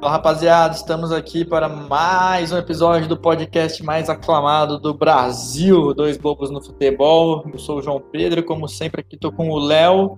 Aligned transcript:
Fala 0.00 0.12
rapaziada, 0.12 0.74
estamos 0.74 1.12
aqui 1.12 1.44
para 1.44 1.68
mais 1.68 2.50
um 2.52 2.56
episódio 2.56 3.06
do 3.06 3.18
podcast 3.18 3.84
mais 3.84 4.08
aclamado 4.08 4.78
do 4.78 4.94
Brasil, 4.94 5.92
Dois 5.92 6.16
Bobos 6.16 6.50
no 6.50 6.64
Futebol. 6.64 7.44
Eu 7.52 7.58
sou 7.58 7.76
o 7.76 7.82
João 7.82 8.00
Pedro, 8.00 8.42
como 8.42 8.66
sempre 8.66 9.02
aqui 9.02 9.16
estou 9.16 9.30
com 9.30 9.50
o 9.50 9.58
Léo. 9.58 10.16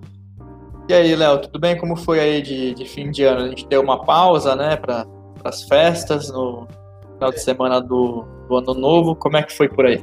E 0.87 0.93
aí, 0.93 1.13
Léo, 1.13 1.39
tudo 1.39 1.59
bem? 1.59 1.77
Como 1.77 1.97
foi 1.97 2.21
aí 2.21 2.41
de, 2.41 2.73
de, 2.73 2.85
fim 2.85 3.11
de 3.11 3.25
ano? 3.25 3.41
A 3.41 3.49
gente 3.49 3.67
deu 3.67 3.81
uma 3.81 4.05
pausa, 4.05 4.55
né, 4.55 4.77
para 4.77 5.05
as 5.43 5.63
festas 5.63 6.29
no 6.29 6.65
final 7.15 7.31
de 7.31 7.41
semana 7.41 7.81
do, 7.81 8.23
do 8.47 8.55
ano 8.55 8.73
novo. 8.73 9.17
Como 9.17 9.35
é 9.35 9.43
que 9.43 9.51
foi 9.51 9.67
por 9.67 9.85
aí? 9.85 10.01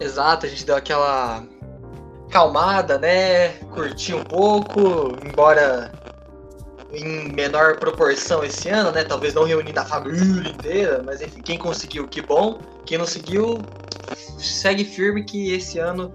Exato, 0.00 0.46
a 0.46 0.48
gente 0.48 0.64
deu 0.64 0.76
aquela 0.76 1.44
calmada, 2.30 2.96
né? 2.96 3.48
Curtiu 3.74 4.16
um 4.16 4.24
pouco, 4.24 4.80
embora 5.26 5.92
em 6.92 7.32
menor 7.32 7.78
proporção 7.78 8.42
esse 8.42 8.68
ano, 8.68 8.90
né? 8.90 9.04
Talvez 9.04 9.34
não 9.34 9.44
reunindo 9.44 9.78
a 9.78 9.84
família 9.84 10.50
inteira, 10.50 11.02
mas 11.04 11.20
enfim, 11.20 11.40
quem 11.40 11.58
conseguiu, 11.58 12.08
que 12.08 12.20
bom. 12.20 12.58
Quem 12.84 12.98
não 12.98 13.06
seguiu, 13.06 13.58
segue 14.38 14.84
firme 14.84 15.24
que 15.24 15.52
esse 15.52 15.78
ano, 15.78 16.12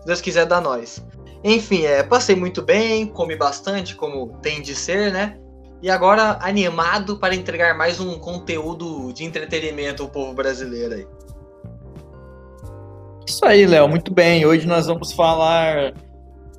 se 0.00 0.06
Deus 0.06 0.20
quiser, 0.20 0.46
dá 0.46 0.60
nós. 0.60 1.04
Enfim, 1.44 1.84
é, 1.84 2.02
passei 2.02 2.34
muito 2.34 2.62
bem, 2.62 3.06
comi 3.06 3.36
bastante, 3.36 3.94
como 3.94 4.38
tem 4.42 4.60
de 4.60 4.74
ser, 4.74 5.12
né? 5.12 5.38
E 5.82 5.90
agora 5.90 6.38
animado 6.40 7.18
para 7.18 7.34
entregar 7.34 7.76
mais 7.76 8.00
um 8.00 8.18
conteúdo 8.18 9.12
de 9.12 9.24
entretenimento 9.24 10.02
ao 10.02 10.08
povo 10.08 10.32
brasileiro 10.32 10.94
aí. 10.94 11.06
Isso 13.26 13.44
aí, 13.44 13.66
Léo, 13.66 13.88
muito 13.88 14.12
bem. 14.12 14.46
Hoje 14.46 14.66
nós 14.66 14.86
vamos 14.86 15.12
falar 15.12 15.92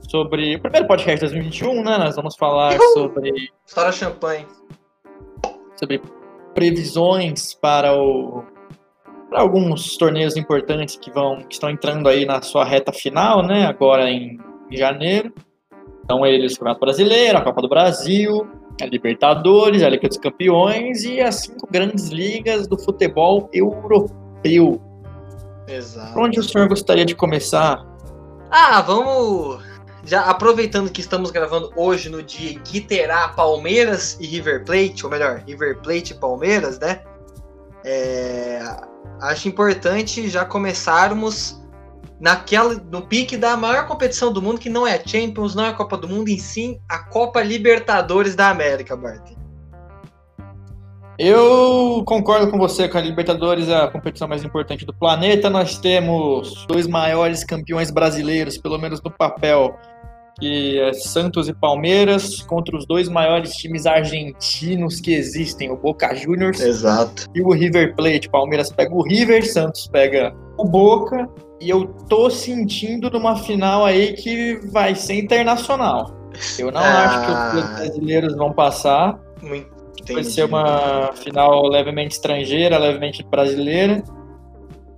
sobre 0.08 0.56
o 0.56 0.62
primeiro 0.62 0.88
podcast 0.88 1.16
de 1.16 1.34
2021, 1.34 1.84
né? 1.84 1.98
Nós 1.98 2.16
vamos 2.16 2.36
falar 2.36 2.74
Uhul! 2.80 2.94
sobre. 2.94 3.50
História 3.66 3.92
champanhe. 3.92 4.48
Sobre 5.76 6.02
previsões 6.56 7.54
para 7.54 7.94
o 7.96 8.44
para 9.30 9.42
alguns 9.42 9.98
torneios 9.98 10.38
importantes 10.38 10.96
que 10.96 11.12
vão 11.12 11.44
que 11.44 11.54
estão 11.54 11.70
entrando 11.70 12.08
aí 12.08 12.26
na 12.26 12.42
sua 12.42 12.64
reta 12.64 12.94
final, 12.94 13.46
né? 13.46 13.66
Agora 13.66 14.10
em, 14.10 14.40
em 14.72 14.78
janeiro. 14.78 15.34
Então 16.04 16.26
eles 16.26 16.54
o 16.54 16.60
Campeonato 16.60 16.80
Brasileiro, 16.80 17.38
a 17.38 17.42
Copa 17.42 17.62
do 17.62 17.68
Brasil, 17.68 18.48
a 18.82 18.86
Libertadores, 18.86 19.84
a 19.84 19.90
Liga 19.90 20.08
dos 20.08 20.18
Campeões 20.18 21.04
e 21.04 21.20
as 21.20 21.36
cinco 21.36 21.68
grandes 21.70 22.08
ligas 22.08 22.66
do 22.66 22.80
futebol 22.80 23.50
europeu. 23.54 24.82
Exato. 25.68 26.14
Por 26.14 26.24
onde 26.24 26.40
o 26.40 26.44
senhor 26.44 26.70
gostaria 26.70 27.04
de 27.04 27.14
começar? 27.14 27.86
Ah, 28.50 28.82
vamos 28.82 29.67
já 30.08 30.22
aproveitando 30.22 30.90
que 30.90 31.02
estamos 31.02 31.32
gravando 31.32 31.72
hoje 31.76 32.10
no 32.10 32.24
dia 32.24 32.58
que 32.60 32.80
terá 32.80 33.28
Palmeiras 33.28 34.18
e 34.22 34.26
River 34.26 34.64
Plate, 34.64 35.04
ou 35.04 35.12
melhor, 35.12 35.44
River 35.46 35.80
Plate 35.82 36.14
e 36.14 36.16
Palmeiras, 36.16 36.80
né? 36.80 37.02
É, 37.84 38.60
acho 39.22 39.50
importante 39.50 40.30
já 40.30 40.46
começarmos 40.46 41.62
naquela, 42.22 42.74
no 42.76 43.02
pique 43.02 43.36
da 43.36 43.58
maior 43.58 43.86
competição 43.86 44.32
do 44.32 44.42
mundo, 44.42 44.60
que 44.60 44.70
não 44.70 44.88
é 44.88 44.96
a 44.96 45.06
Champions, 45.06 45.54
não 45.54 45.66
é 45.66 45.70
a 45.70 45.74
Copa 45.74 45.98
do 45.98 46.08
Mundo, 46.08 46.30
em 46.30 46.40
sim 46.40 46.80
a 46.88 47.00
Copa 47.00 47.42
Libertadores 47.42 48.34
da 48.34 48.50
América, 48.50 48.96
Bart. 48.96 49.38
Eu 51.20 52.04
concordo 52.06 52.52
com 52.52 52.60
você 52.60 52.88
que 52.88 52.96
a 52.96 53.02
Libertadores 53.02 53.68
é 53.68 53.76
a 53.76 53.88
competição 53.88 54.28
mais 54.28 54.44
importante 54.44 54.86
do 54.86 54.94
planeta. 54.94 55.50
Nós 55.50 55.80
temos 55.80 56.64
dois 56.68 56.86
maiores 56.86 57.44
campeões 57.44 57.90
brasileiros, 57.90 58.56
pelo 58.60 58.78
menos 58.78 59.02
no 59.02 59.10
papel, 59.10 59.76
que 60.40 60.80
é 60.80 60.94
Santos 60.94 61.48
e 61.48 61.54
Palmeiras 61.54 62.42
contra 62.44 62.76
os 62.76 62.86
dois 62.86 63.10
maiores 63.10 63.54
times 63.54 63.86
argentinos 63.86 65.00
que 65.00 65.14
existem, 65.14 65.72
o 65.72 65.78
Boca 65.78 66.14
Juniors 66.16 66.60
Exato. 66.60 67.26
e 67.34 67.42
o 67.42 67.52
River 67.52 67.96
Plate. 67.96 68.30
Palmeiras 68.30 68.72
pega 68.72 68.94
o 68.94 69.02
River, 69.02 69.46
Santos 69.52 69.88
pega 69.88 70.34
o 70.58 70.66
Boca 70.66 71.28
e 71.60 71.70
eu 71.70 71.88
tô 72.08 72.30
sentindo 72.30 73.10
numa 73.10 73.36
final 73.36 73.86
aí 73.86 74.14
que 74.14 74.60
vai 74.72 74.96
ser 74.96 75.16
internacional. 75.16 76.16
Eu 76.60 76.72
não 76.72 76.82
ah, 76.82 77.04
acho 77.04 77.26
que 77.26 77.58
os 77.58 77.70
brasileiros 77.76 78.36
vão 78.36 78.54
passar. 78.54 79.20
Muito 79.42 79.78
vai 80.14 80.24
ser 80.24 80.46
uma 80.46 81.12
final 81.14 81.68
levemente 81.68 82.16
estrangeira, 82.16 82.78
levemente 82.78 83.24
brasileira. 83.24 84.04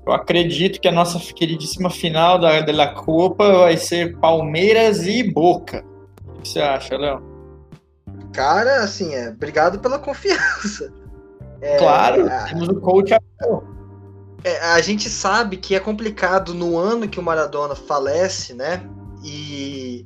Eu 0.09 0.13
acredito 0.13 0.81
que 0.81 0.87
a 0.87 0.91
nossa 0.91 1.19
queridíssima 1.19 1.89
final 1.89 2.39
da, 2.39 2.61
da 2.61 2.87
Copa 2.87 3.59
vai 3.59 3.77
ser 3.77 4.17
Palmeiras 4.17 5.05
e 5.05 5.21
Boca. 5.21 5.85
O 6.27 6.41
que 6.41 6.49
você 6.49 6.59
acha, 6.59 6.97
Léo? 6.97 7.21
Cara, 8.33 8.83
assim, 8.83 9.13
é, 9.13 9.29
obrigado 9.29 9.79
pela 9.79 9.99
confiança. 9.99 10.91
É, 11.61 11.75
claro, 11.75 12.25
é, 12.25 12.45
temos 12.45 12.69
o 12.69 12.79
coach 12.79 13.13
é, 14.45 14.59
a 14.61 14.79
gente 14.79 15.09
sabe 15.09 15.57
que 15.57 15.75
é 15.75 15.79
complicado 15.81 16.53
no 16.53 16.77
ano 16.77 17.05
que 17.05 17.19
o 17.19 17.23
Maradona 17.23 17.75
falece, 17.75 18.53
né? 18.53 18.81
E 19.25 20.05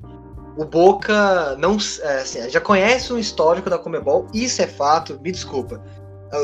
o 0.58 0.66
Boca 0.66 1.56
não, 1.58 1.78
é, 2.02 2.22
assim, 2.22 2.50
já 2.50 2.60
conhece 2.60 3.14
um 3.14 3.20
histórico 3.20 3.70
da 3.70 3.78
Comebol, 3.78 4.26
isso 4.34 4.64
é 4.64 4.68
fato, 4.68 5.20
me 5.22 5.32
desculpa. 5.32 5.80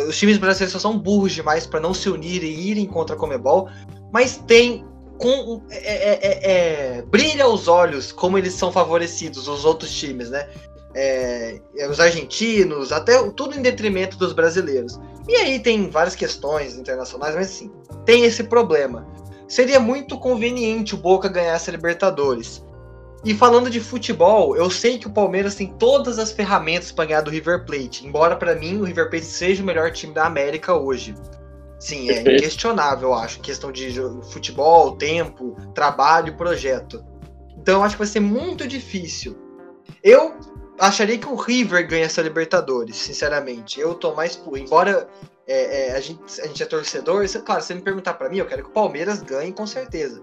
Os 0.07 0.17
times 0.17 0.37
brasileiros 0.37 0.73
só 0.73 0.79
são 0.79 0.97
burros 0.97 1.33
demais 1.33 1.65
para 1.65 1.79
não 1.79 1.93
se 1.93 2.09
unirem 2.09 2.49
e 2.49 2.71
irem 2.71 2.85
contra 2.85 3.15
a 3.15 3.19
Comebol, 3.19 3.69
mas 4.11 4.37
tem 4.37 4.85
com 5.17 5.61
é, 5.69 5.77
é, 5.77 6.19
é, 6.21 6.51
é, 6.97 7.01
brilha 7.01 7.43
aos 7.43 7.67
olhos 7.67 8.11
como 8.11 8.37
eles 8.37 8.53
são 8.53 8.71
favorecidos 8.71 9.47
os 9.47 9.65
outros 9.65 9.91
times, 9.91 10.29
né? 10.29 10.47
É, 10.95 11.59
os 11.89 11.99
argentinos, 11.99 12.91
até 12.91 13.21
tudo 13.31 13.55
em 13.55 13.61
detrimento 13.61 14.17
dos 14.17 14.33
brasileiros. 14.33 14.99
E 15.27 15.35
aí 15.35 15.59
tem 15.59 15.89
várias 15.89 16.15
questões 16.15 16.75
internacionais, 16.75 17.35
mas 17.35 17.47
sim, 17.47 17.71
tem 18.05 18.23
esse 18.23 18.43
problema. 18.43 19.05
Seria 19.47 19.79
muito 19.79 20.17
conveniente 20.17 20.95
o 20.95 20.97
Boca 20.97 21.27
ganhar 21.27 21.53
essa 21.53 21.69
Libertadores. 21.69 22.63
E 23.23 23.33
falando 23.33 23.69
de 23.69 23.81
futebol, 23.81 24.55
eu 24.55 24.69
sei 24.69 24.97
que 24.97 25.07
o 25.07 25.11
Palmeiras 25.11 25.55
tem 25.55 25.67
todas 25.67 26.17
as 26.17 26.31
ferramentas 26.31 26.91
para 26.91 27.05
ganhar 27.05 27.21
do 27.21 27.29
River 27.29 27.65
Plate, 27.65 28.07
embora 28.07 28.35
para 28.35 28.55
mim 28.55 28.77
o 28.77 28.83
River 28.83 29.09
Plate 29.09 29.25
seja 29.25 29.61
o 29.61 29.65
melhor 29.65 29.91
time 29.91 30.13
da 30.13 30.25
América 30.25 30.73
hoje. 30.73 31.13
Sim, 31.79 32.09
é 32.09 32.21
inquestionável, 32.21 33.09
eu 33.09 33.13
acho, 33.13 33.41
questão 33.41 33.71
de 33.71 33.93
futebol, 34.31 34.95
tempo, 34.95 35.55
trabalho, 35.73 36.35
projeto. 36.35 37.03
Então 37.57 37.79
eu 37.79 37.83
acho 37.83 37.95
que 37.95 37.99
vai 37.99 38.07
ser 38.07 38.19
muito 38.21 38.67
difícil. 38.67 39.37
Eu 40.01 40.35
acharia 40.79 41.17
que 41.17 41.27
o 41.27 41.35
River 41.35 41.87
ganha 41.87 42.05
essa 42.05 42.21
Libertadores, 42.21 42.95
sinceramente. 42.95 43.79
Eu 43.79 43.95
tô 43.95 44.13
mais 44.13 44.35
por. 44.35 44.57
Embora 44.57 45.09
é, 45.47 45.87
é, 45.89 45.95
a, 45.95 45.99
gente, 45.99 46.41
a 46.41 46.47
gente 46.47 46.63
é 46.63 46.65
torcedor, 46.65 47.25
claro, 47.43 47.61
se 47.61 47.67
você 47.67 47.73
me 47.73 47.81
perguntar 47.81 48.13
para 48.13 48.29
mim, 48.29 48.37
eu 48.37 48.45
quero 48.45 48.63
que 48.63 48.69
o 48.69 48.73
Palmeiras 48.73 49.21
ganhe 49.21 49.51
com 49.51 49.65
certeza. 49.65 50.21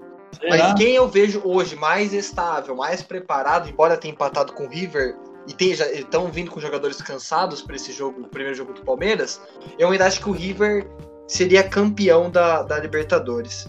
Mas 0.48 0.74
quem 0.74 0.94
eu 0.94 1.08
vejo 1.08 1.40
hoje 1.44 1.76
mais 1.76 2.12
estável, 2.12 2.76
mais 2.76 3.02
preparado, 3.02 3.68
embora 3.68 3.96
tenha 3.96 4.12
empatado 4.12 4.52
com 4.52 4.64
o 4.64 4.68
River 4.68 5.16
e 5.46 5.72
estão 5.72 6.26
vindo 6.26 6.50
com 6.50 6.60
jogadores 6.60 7.00
cansados 7.00 7.62
para 7.62 7.76
esse 7.76 7.92
jogo, 7.92 8.22
o 8.22 8.28
primeiro 8.28 8.56
jogo 8.56 8.72
do 8.72 8.82
Palmeiras, 8.82 9.40
eu 9.78 9.90
ainda 9.90 10.06
acho 10.06 10.20
que 10.20 10.28
o 10.28 10.32
River 10.32 10.88
seria 11.28 11.62
campeão 11.62 12.30
da, 12.30 12.62
da 12.62 12.78
Libertadores. 12.78 13.68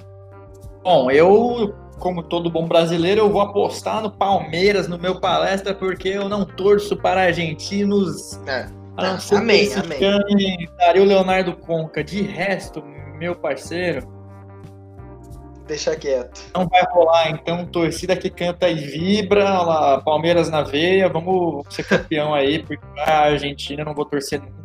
Bom, 0.83 1.11
eu, 1.11 1.75
como 1.99 2.23
todo 2.23 2.49
bom 2.49 2.67
brasileiro, 2.67 3.21
eu 3.21 3.29
vou 3.29 3.41
apostar 3.41 4.01
no 4.01 4.11
Palmeiras 4.11 4.87
no 4.87 4.97
meu 4.97 5.19
palestra 5.19 5.73
porque 5.73 6.09
eu 6.09 6.27
não 6.27 6.45
torço 6.45 6.95
para 6.95 7.21
argentinos. 7.21 8.39
É. 8.47 8.67
A 8.95 9.11
não 9.11 9.19
ser 9.19 9.35
amém, 9.35 9.69
amém. 9.75 10.67
Daria 10.77 11.03
o 11.03 11.05
Leonardo 11.05 11.55
Conca. 11.55 12.03
De 12.03 12.23
resto, 12.23 12.83
meu 13.19 13.35
parceiro, 13.35 14.07
Deixa 15.67 15.95
quieto. 15.95 16.41
Não 16.53 16.67
vai 16.67 16.81
rolar, 16.89 17.29
então, 17.29 17.65
torcida 17.65 18.15
que 18.15 18.29
canta 18.29 18.69
e 18.69 18.75
vibra, 18.75 19.61
lá, 19.61 20.01
Palmeiras 20.01 20.49
na 20.49 20.61
veia, 20.61 21.09
vamos 21.09 21.65
ser 21.69 21.83
campeão 21.83 22.33
aí, 22.33 22.63
porque 22.63 22.83
a 22.99 23.19
Argentina 23.23 23.83
não 23.83 23.93
vou 23.93 24.05
torcer 24.05 24.41
nunca. 24.41 24.57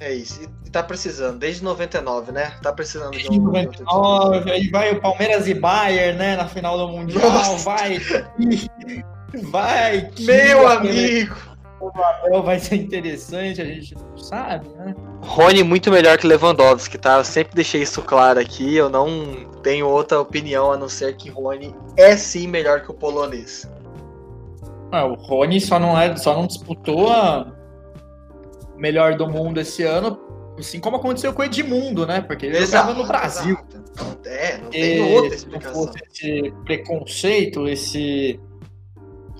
É 0.00 0.12
isso, 0.12 0.42
e 0.64 0.70
tá 0.70 0.82
precisando, 0.82 1.38
desde 1.38 1.62
99, 1.62 2.32
né? 2.32 2.54
Tá 2.62 2.72
precisando 2.72 3.16
de 3.16 3.30
um. 3.30 3.42
99, 3.42 4.50
aí 4.50 4.68
vai 4.68 4.92
o 4.92 5.00
Palmeiras 5.00 5.46
e 5.46 5.54
Bayern, 5.54 6.18
né, 6.18 6.34
na 6.34 6.48
final 6.48 6.76
do 6.78 6.88
Mundial, 6.88 7.30
Nossa. 7.30 7.64
vai. 7.64 7.98
Vai, 9.44 10.10
meu 10.18 10.68
amigo! 10.68 11.51
O 11.82 12.02
Abel 12.02 12.42
vai 12.42 12.60
ser 12.60 12.76
interessante, 12.76 13.60
a 13.60 13.64
gente 13.64 13.94
não 13.94 14.16
sabe, 14.16 14.68
né? 14.68 14.94
Rony 15.22 15.62
muito 15.64 15.90
melhor 15.90 16.16
que 16.16 16.26
Lewandowski, 16.26 16.96
tá? 16.96 17.18
Eu 17.18 17.24
sempre 17.24 17.54
deixei 17.54 17.82
isso 17.82 18.02
claro 18.02 18.38
aqui, 18.38 18.76
eu 18.76 18.88
não 18.88 19.50
tenho 19.62 19.88
outra 19.88 20.20
opinião 20.20 20.70
a 20.70 20.76
não 20.76 20.88
ser 20.88 21.16
que 21.16 21.28
Rony 21.28 21.74
é 21.96 22.16
sim 22.16 22.46
melhor 22.46 22.82
que 22.82 22.90
o 22.90 22.94
polonês. 22.94 23.68
Ah, 24.92 25.06
o 25.06 25.14
Rony 25.14 25.60
só 25.60 25.78
não, 25.78 25.98
é, 25.98 26.14
só 26.16 26.34
não 26.34 26.46
disputou 26.46 27.10
a 27.10 27.52
melhor 28.76 29.16
do 29.16 29.28
mundo 29.28 29.60
esse 29.60 29.82
ano, 29.82 30.18
assim 30.58 30.80
como 30.80 30.96
aconteceu 30.96 31.32
com 31.32 31.42
o 31.42 31.44
Edmundo, 31.44 32.06
né? 32.06 32.20
Porque 32.20 32.46
ele 32.46 32.58
exato, 32.58 32.88
jogava 32.88 33.02
no 33.02 33.08
Brasil. 33.08 33.58
Exato. 33.68 33.82
É, 34.24 34.58
não 34.58 34.70
tem 34.70 34.96
e, 34.96 35.14
outra 35.14 35.34
explicação. 35.34 35.72
Se 35.72 35.78
não 35.78 35.92
fosse 35.92 36.04
esse 36.12 36.54
preconceito, 36.64 37.68
esse 37.68 38.40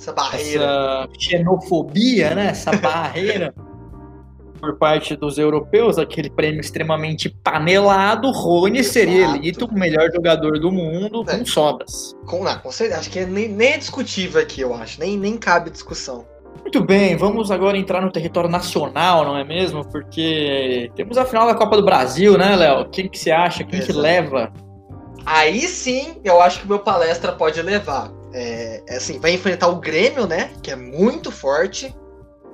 essa 0.03 0.13
barreira. 0.13 0.65
Essa 0.65 1.09
xenofobia, 1.19 2.35
né? 2.35 2.47
Essa 2.49 2.73
barreira. 2.77 3.55
por 4.61 4.77
parte 4.77 5.17
dos 5.17 5.39
europeus, 5.39 5.99
aquele 5.99 6.31
prêmio 6.31 6.61
extremamente 6.61 7.29
panelado, 7.29 8.31
Rony 8.31 8.85
seria 8.85 9.25
eleito 9.25 9.65
o 9.65 9.75
melhor 9.75 10.09
jogador 10.15 10.59
do 10.61 10.71
mundo 10.71 11.25
É. 11.29 11.37
com 11.39 11.45
sobras. 11.45 12.15
Com, 12.27 12.45
não, 12.45 12.57
com 12.61 12.71
certeza, 12.71 13.01
acho 13.01 13.11
que 13.11 13.19
é 13.19 13.27
nem, 13.27 13.49
nem 13.49 13.73
é 13.73 13.79
discutível 13.79 14.41
aqui, 14.41 14.61
eu 14.61 14.73
acho. 14.73 15.01
Nem, 15.01 15.17
nem 15.19 15.37
cabe 15.37 15.69
discussão. 15.71 16.25
Muito 16.61 16.81
bem, 16.85 17.17
vamos 17.17 17.51
agora 17.51 17.77
entrar 17.77 18.01
no 18.03 18.13
território 18.13 18.49
nacional, 18.49 19.25
não 19.25 19.37
é 19.37 19.43
mesmo? 19.43 19.85
Porque 19.85 20.93
temos 20.95 21.19
a 21.19 21.25
final 21.25 21.45
da 21.49 21.57
Copa 21.57 21.77
do 21.77 21.85
Brasil, 21.85 22.39
né, 22.39 22.55
Léo? 22.55 22.89
Quem 22.89 23.09
que 23.09 23.19
você 23.19 23.33
acha? 23.33 23.65
Quem 23.65 23.81
que 23.81 23.87
Exato. 23.91 23.99
leva? 23.99 24.53
Aí 25.27 25.61
sim, 25.63 26.21
eu 26.23 26.41
acho 26.41 26.61
que 26.61 26.67
o 26.67 26.69
meu 26.69 26.79
palestra 26.79 27.33
pode 27.33 27.61
levar. 27.63 28.13
É, 28.33 28.83
é 28.87 28.97
assim, 28.97 29.19
vai 29.19 29.33
enfrentar 29.33 29.69
o 29.69 29.77
Grêmio, 29.77 30.27
né? 30.27 30.51
Que 30.63 30.71
é 30.71 30.77
muito 30.77 31.31
forte 31.31 31.95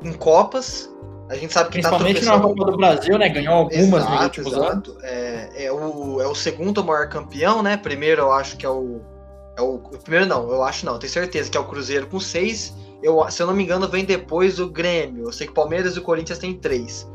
em 0.02 0.12
Copas. 0.12 0.90
A 1.28 1.36
gente 1.36 1.52
sabe 1.52 1.70
que 1.70 1.82
tá 1.82 1.90
Principalmente 1.90 2.24
na 2.24 2.32
tropeçando. 2.32 2.56
Copa 2.56 2.70
do 2.70 2.76
Brasil, 2.78 3.18
né? 3.18 3.28
Ganhou 3.28 3.54
algumas 3.54 4.04
nos 4.04 4.12
Exato, 4.12 4.40
anos. 4.40 4.52
exato. 4.52 4.98
É, 5.02 5.64
é, 5.64 5.72
o, 5.72 6.20
é 6.22 6.26
o 6.26 6.34
segundo 6.34 6.82
maior 6.82 7.08
campeão, 7.08 7.62
né? 7.62 7.76
Primeiro 7.76 8.22
eu 8.22 8.32
acho 8.32 8.56
que 8.56 8.64
é 8.64 8.70
o. 8.70 9.00
É 9.56 9.60
o 9.60 9.78
primeiro 10.02 10.26
não, 10.26 10.48
eu 10.50 10.62
acho 10.62 10.86
não, 10.86 10.98
tenho 11.00 11.12
certeza 11.12 11.50
que 11.50 11.56
é 11.56 11.60
o 11.60 11.64
Cruzeiro 11.64 12.06
com 12.06 12.20
seis. 12.20 12.74
Eu, 13.02 13.28
se 13.30 13.42
eu 13.42 13.46
não 13.46 13.54
me 13.54 13.62
engano, 13.62 13.88
vem 13.88 14.04
depois 14.04 14.58
o 14.58 14.68
Grêmio. 14.68 15.24
Eu 15.24 15.32
sei 15.32 15.46
que 15.46 15.52
o 15.52 15.54
Palmeiras 15.54 15.96
e 15.96 15.98
o 15.98 16.02
Corinthians 16.02 16.38
têm 16.38 16.54
três. 16.54 17.06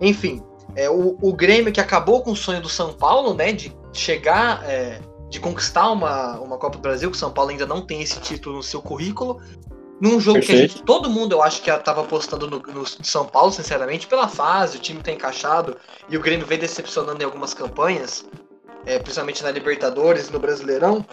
Enfim, 0.00 0.42
é, 0.74 0.88
o, 0.88 1.18
o 1.20 1.32
Grêmio 1.32 1.72
que 1.72 1.80
acabou 1.80 2.22
com 2.22 2.32
o 2.32 2.36
sonho 2.36 2.62
do 2.62 2.68
São 2.68 2.92
Paulo, 2.92 3.34
né? 3.34 3.52
De 3.52 3.76
chegar, 3.92 4.64
é, 4.64 5.00
de 5.30 5.38
conquistar 5.38 5.90
uma, 5.90 6.38
uma 6.40 6.58
Copa 6.58 6.76
do 6.76 6.82
Brasil, 6.82 7.08
que 7.08 7.16
o 7.16 7.18
São 7.18 7.32
Paulo 7.32 7.50
ainda 7.50 7.64
não 7.64 7.80
tem 7.80 8.02
esse 8.02 8.20
título 8.20 8.56
no 8.56 8.62
seu 8.62 8.82
currículo. 8.82 9.40
Num 10.00 10.18
jogo 10.18 10.40
que 10.40 10.46
a 10.46 10.48
Perfeito. 10.48 10.72
gente, 10.72 10.82
todo 10.84 11.08
mundo, 11.08 11.32
eu 11.32 11.42
acho 11.42 11.62
que 11.62 11.70
estava 11.70 12.00
apostando 12.00 12.50
no, 12.50 12.58
no 12.58 12.86
São 12.86 13.24
Paulo, 13.26 13.52
sinceramente, 13.52 14.06
pela 14.06 14.26
fase, 14.26 14.78
o 14.78 14.80
time 14.80 15.02
tá 15.02 15.12
encaixado 15.12 15.76
e 16.08 16.16
o 16.16 16.20
Grêmio 16.20 16.46
vem 16.46 16.58
decepcionando 16.58 17.22
em 17.22 17.24
algumas 17.24 17.54
campanhas, 17.54 18.24
é, 18.86 18.98
principalmente 18.98 19.42
na 19.42 19.50
Libertadores 19.50 20.30
no 20.30 20.40
Brasileirão. 20.40 21.04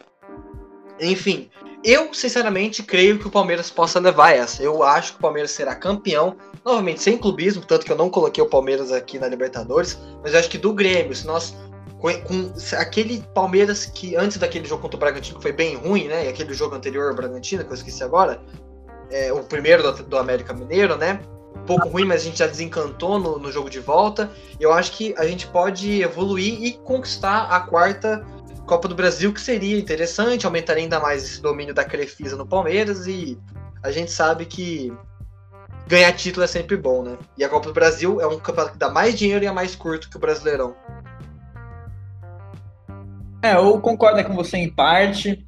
Enfim, 0.99 1.49
eu 1.83 2.11
sinceramente 2.13 2.81
creio 2.81 3.19
que 3.19 3.27
o 3.27 3.31
Palmeiras 3.31 3.69
possa 3.69 3.99
levar 3.99 4.31
essa. 4.31 4.63
Eu 4.63 4.81
acho 4.81 5.11
que 5.11 5.19
o 5.19 5.21
Palmeiras 5.21 5.51
será 5.51 5.75
campeão, 5.75 6.35
novamente 6.65 7.03
sem 7.03 7.17
clubismo, 7.17 7.63
tanto 7.65 7.85
que 7.85 7.91
eu 7.91 7.97
não 7.97 8.09
coloquei 8.09 8.43
o 8.43 8.49
Palmeiras 8.49 8.91
aqui 8.91 9.19
na 9.19 9.27
Libertadores, 9.27 9.99
mas 10.23 10.33
eu 10.33 10.39
acho 10.39 10.49
que 10.49 10.57
do 10.57 10.73
Grêmio, 10.73 11.13
se 11.13 11.27
nós 11.27 11.53
com, 11.99 12.11
com 12.21 12.53
aquele 12.77 13.23
Palmeiras 13.33 13.85
que 13.85 14.15
antes 14.15 14.37
daquele 14.37 14.67
jogo 14.67 14.81
contra 14.81 14.97
o 14.97 14.99
Bragantino 14.99 15.41
foi 15.41 15.51
bem 15.51 15.75
ruim, 15.75 16.07
né? 16.07 16.25
E 16.25 16.29
aquele 16.29 16.53
jogo 16.53 16.75
anterior 16.75 17.13
Bragantino, 17.15 17.63
que 17.63 17.71
eu 17.71 17.75
esqueci 17.75 18.03
agora, 18.03 18.41
é, 19.09 19.31
o 19.33 19.43
primeiro 19.43 19.83
do, 19.83 20.03
do 20.03 20.17
América 20.17 20.53
Mineiro, 20.53 20.95
né? 20.95 21.19
Pouco 21.65 21.89
ruim, 21.89 22.05
mas 22.05 22.21
a 22.21 22.25
gente 22.25 22.39
já 22.39 22.47
desencantou 22.47 23.19
no, 23.19 23.39
no 23.39 23.51
jogo 23.51 23.69
de 23.69 23.79
volta. 23.79 24.31
Eu 24.59 24.71
acho 24.71 24.91
que 24.91 25.13
a 25.17 25.25
gente 25.25 25.47
pode 25.47 26.01
evoluir 26.01 26.63
e 26.63 26.73
conquistar 26.73 27.43
a 27.49 27.59
quarta 27.59 28.25
Copa 28.67 28.89
do 28.89 28.95
Brasil, 28.95 29.33
que 29.33 29.39
seria 29.39 29.79
interessante, 29.79 30.45
aumentaria 30.45 30.83
ainda 30.83 30.99
mais 30.99 31.23
esse 31.23 31.41
domínio 31.41 31.73
da 31.73 31.85
Crefisa 31.85 32.35
no 32.35 32.45
Palmeiras 32.45 33.07
e 33.07 33.39
a 33.81 33.89
gente 33.89 34.11
sabe 34.11 34.45
que 34.45 34.93
ganhar 35.87 36.11
título 36.11 36.43
é 36.43 36.47
sempre 36.47 36.75
bom, 36.75 37.01
né? 37.01 37.17
E 37.37 37.45
a 37.45 37.49
Copa 37.49 37.67
do 37.67 37.73
Brasil 37.73 38.19
é 38.19 38.27
um 38.27 38.37
campeonato 38.37 38.73
que 38.73 38.77
dá 38.77 38.89
mais 38.89 39.17
dinheiro 39.17 39.45
e 39.45 39.47
é 39.47 39.51
mais 39.53 39.73
curto 39.73 40.09
que 40.09 40.17
o 40.17 40.19
Brasileirão. 40.19 40.75
É, 43.41 43.55
eu 43.55 43.79
concordo 43.79 44.23
com 44.23 44.33
você 44.33 44.57
em 44.57 44.69
parte. 44.69 45.45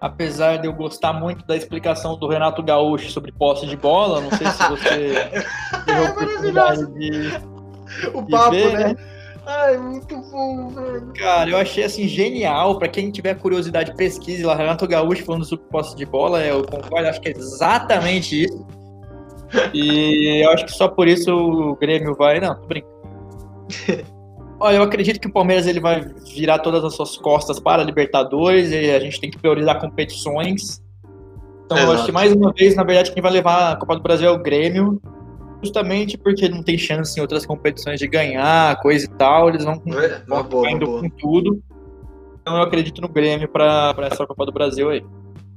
Apesar 0.00 0.58
de 0.58 0.66
eu 0.66 0.74
gostar 0.74 1.12
muito 1.14 1.44
da 1.46 1.56
explicação 1.56 2.18
do 2.18 2.28
Renato 2.28 2.62
Gaúcho 2.62 3.10
sobre 3.10 3.32
posse 3.32 3.66
de 3.66 3.76
bola, 3.76 4.20
não 4.20 4.30
sei 4.30 4.46
se 4.46 4.68
você 4.68 5.30
teve 5.86 6.06
a 6.06 6.10
oportunidade 6.10 6.86
de, 6.92 7.30
O 8.12 8.22
de 8.22 8.30
papo, 8.30 8.50
ver, 8.50 8.72
né? 8.72 8.88
né? 8.88 8.96
Ai, 9.46 9.78
muito 9.78 10.16
bom, 10.30 10.68
velho. 10.68 11.12
Cara, 11.14 11.48
eu 11.48 11.56
achei 11.56 11.84
assim 11.84 12.06
genial. 12.06 12.78
Pra 12.78 12.88
quem 12.88 13.10
tiver 13.10 13.34
curiosidade, 13.36 13.94
pesquise 13.94 14.42
lá. 14.42 14.54
Renato 14.54 14.86
Gaúcho 14.86 15.24
falando 15.24 15.44
sobre 15.44 15.64
posse 15.66 15.96
de 15.96 16.04
bola. 16.04 16.44
Eu 16.44 16.64
concordo, 16.64 17.08
acho 17.08 17.20
que 17.20 17.28
é 17.28 17.32
exatamente 17.32 18.44
isso. 18.44 18.66
E 19.72 20.44
eu 20.44 20.50
acho 20.50 20.64
que 20.66 20.72
só 20.72 20.88
por 20.88 21.06
isso 21.06 21.32
o 21.32 21.76
Grêmio 21.76 22.14
vai. 22.14 22.40
Não, 22.40 22.54
tô 22.54 22.66
brincando. 22.66 22.96
Olha, 24.58 24.76
eu 24.76 24.82
acredito 24.82 25.20
que 25.20 25.28
o 25.28 25.32
Palmeiras 25.32 25.66
ele 25.66 25.80
vai 25.80 26.00
virar 26.34 26.60
todas 26.60 26.82
as 26.82 26.94
suas 26.94 27.16
costas 27.16 27.60
para 27.60 27.82
a 27.82 27.84
Libertadores 27.84 28.70
e 28.70 28.90
a 28.90 28.98
gente 28.98 29.20
tem 29.20 29.30
que 29.30 29.38
priorizar 29.38 29.78
competições. 29.80 30.82
Então, 31.64 31.76
eu 31.76 31.84
Exato. 31.84 31.96
acho 31.96 32.06
que 32.06 32.12
mais 32.12 32.32
uma 32.32 32.52
vez, 32.52 32.74
na 32.74 32.84
verdade, 32.84 33.12
quem 33.12 33.22
vai 33.22 33.32
levar 33.32 33.72
a 33.72 33.76
Copa 33.76 33.96
do 33.96 34.02
Brasil 34.02 34.28
é 34.28 34.30
o 34.30 34.38
Grêmio, 34.38 35.00
justamente 35.62 36.16
porque 36.16 36.48
não 36.48 36.62
tem 36.62 36.78
chance 36.78 37.18
em 37.18 37.20
outras 37.20 37.44
competições 37.44 37.98
de 37.98 38.06
ganhar, 38.06 38.80
coisa 38.80 39.04
e 39.04 39.08
tal. 39.08 39.48
Eles 39.48 39.64
vão 39.64 39.74
É, 39.74 40.20
boa, 40.44 40.78
com 40.78 41.10
tudo. 41.10 41.60
Então 42.40 42.56
eu 42.56 42.62
acredito 42.62 43.00
no 43.02 43.08
Grêmio 43.08 43.48
para 43.48 43.94
essa 44.10 44.26
Copa 44.26 44.46
do 44.46 44.52
Brasil 44.52 44.88
aí. 44.88 45.04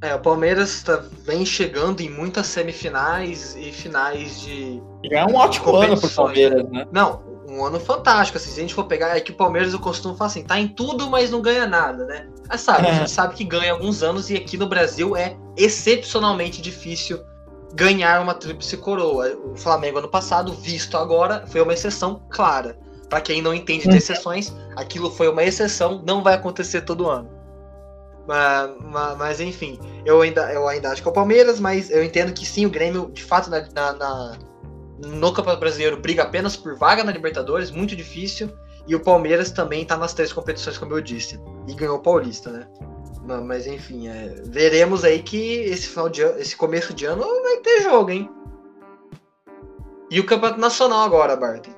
É, 0.01 0.15
o 0.15 0.19
Palmeiras 0.19 0.81
tá, 0.81 1.03
vem 1.25 1.45
chegando 1.45 2.01
em 2.01 2.09
muitas 2.09 2.47
semifinais 2.47 3.55
e 3.55 3.71
finais 3.71 4.41
de. 4.41 4.81
Já 5.11 5.19
é 5.19 5.25
um 5.25 5.35
ótimo 5.35 5.75
ano 5.75 5.99
pro 5.99 6.09
Palmeiras, 6.09 6.69
né? 6.69 6.87
Não, 6.91 7.21
um 7.49 7.65
ano 7.65 7.79
fantástico. 7.79 8.37
Assim, 8.37 8.51
se 8.51 8.59
a 8.59 8.61
gente 8.61 8.73
for 8.73 8.85
pegar, 8.85 9.15
é 9.17 9.19
que 9.19 9.31
o 9.31 9.35
Palmeiras 9.35 9.73
eu 9.73 9.79
costumo 9.79 10.15
falar 10.15 10.27
assim, 10.29 10.43
tá 10.43 10.59
em 10.59 10.67
tudo, 10.67 11.09
mas 11.09 11.31
não 11.31 11.41
ganha 11.41 11.65
nada, 11.67 12.05
né? 12.05 12.27
Mas 12.47 12.61
sabe, 12.61 12.87
a 12.87 12.91
É. 12.91 12.93
gente 12.99 13.11
sabe 13.11 13.33
que 13.35 13.43
ganha 13.43 13.71
alguns 13.71 14.03
anos 14.03 14.29
e 14.29 14.35
aqui 14.35 14.57
no 14.57 14.67
Brasil 14.67 15.15
é 15.15 15.35
excepcionalmente 15.57 16.61
difícil 16.61 17.19
ganhar 17.73 18.21
uma 18.21 18.33
tríplice 18.33 18.77
coroa. 18.77 19.27
O 19.45 19.55
Flamengo 19.55 19.99
ano 19.99 20.07
passado, 20.09 20.53
visto 20.53 20.97
agora, 20.97 21.45
foi 21.47 21.61
uma 21.61 21.73
exceção 21.73 22.21
clara. 22.29 22.77
Pra 23.09 23.19
quem 23.21 23.41
não 23.41 23.53
entende 23.53 23.83
de 23.83 23.89
Uhum. 23.89 23.95
exceções, 23.97 24.53
aquilo 24.75 25.09
foi 25.09 25.27
uma 25.27 25.43
exceção, 25.43 26.03
não 26.05 26.21
vai 26.21 26.35
acontecer 26.35 26.81
todo 26.81 27.09
ano. 27.09 27.29
Mas, 28.27 28.69
mas, 29.17 29.41
enfim, 29.41 29.79
eu 30.05 30.21
ainda, 30.21 30.53
eu 30.53 30.67
ainda 30.67 30.91
acho 30.91 31.01
que 31.01 31.07
é 31.07 31.11
o 31.11 31.13
Palmeiras, 31.13 31.59
mas 31.59 31.89
eu 31.89 32.03
entendo 32.03 32.31
que 32.31 32.45
sim, 32.45 32.65
o 32.65 32.69
Grêmio, 32.69 33.09
de 33.11 33.23
fato, 33.23 33.49
na- 33.49 33.67
na- 33.93 34.37
no 35.05 35.31
Campeonato 35.33 35.59
Brasileiro 35.59 35.97
briga 35.97 36.23
apenas 36.23 36.55
por 36.57 36.75
vaga 36.77 37.03
na 37.03 37.11
Libertadores, 37.11 37.71
muito 37.71 37.95
difícil. 37.95 38.49
E 38.87 38.95
o 38.95 38.99
Palmeiras 38.99 39.51
também 39.51 39.85
tá 39.85 39.95
nas 39.95 40.13
três 40.13 40.33
competições, 40.33 40.77
como 40.77 40.93
eu 40.93 41.01
disse. 41.01 41.39
E 41.67 41.73
ganhou 41.73 41.97
o 41.97 42.01
Paulista, 42.01 42.49
né? 42.51 42.67
Ma- 43.23 43.39
Mas 43.41 43.67
enfim, 43.67 44.07
é, 44.07 44.33
veremos 44.45 45.03
aí 45.03 45.21
que 45.21 45.37
esse 45.65 45.87
final 45.87 46.09
de 46.09 46.21
ano, 46.23 46.39
esse 46.39 46.55
começo 46.55 46.93
de 46.93 47.05
ano 47.05 47.21
vai 47.43 47.57
ter 47.57 47.81
jogo, 47.81 48.09
hein? 48.09 48.29
E 50.09 50.19
o 50.19 50.25
Campeonato 50.25 50.59
Nacional 50.59 51.01
agora, 51.05 51.35
Barton. 51.35 51.71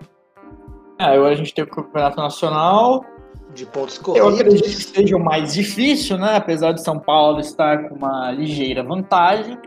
É, 0.99 1.03
agora 1.05 1.33
a 1.33 1.35
gente 1.35 1.53
tem 1.53 1.63
o 1.63 1.67
Campeonato 1.67 2.17
Nacional. 2.17 3.03
De 3.53 3.65
pontos 3.65 3.97
Eu 3.97 4.03
corridos. 4.03 4.39
acredito 4.39 4.63
que 4.63 4.83
seja 4.83 5.17
o 5.17 5.19
mais 5.19 5.53
difícil, 5.53 6.17
né? 6.17 6.37
Apesar 6.37 6.71
de 6.71 6.81
São 6.81 6.97
Paulo 6.97 7.41
estar 7.41 7.89
com 7.89 7.95
uma 7.95 8.31
ligeira 8.31 8.81
vantagem 8.81 9.57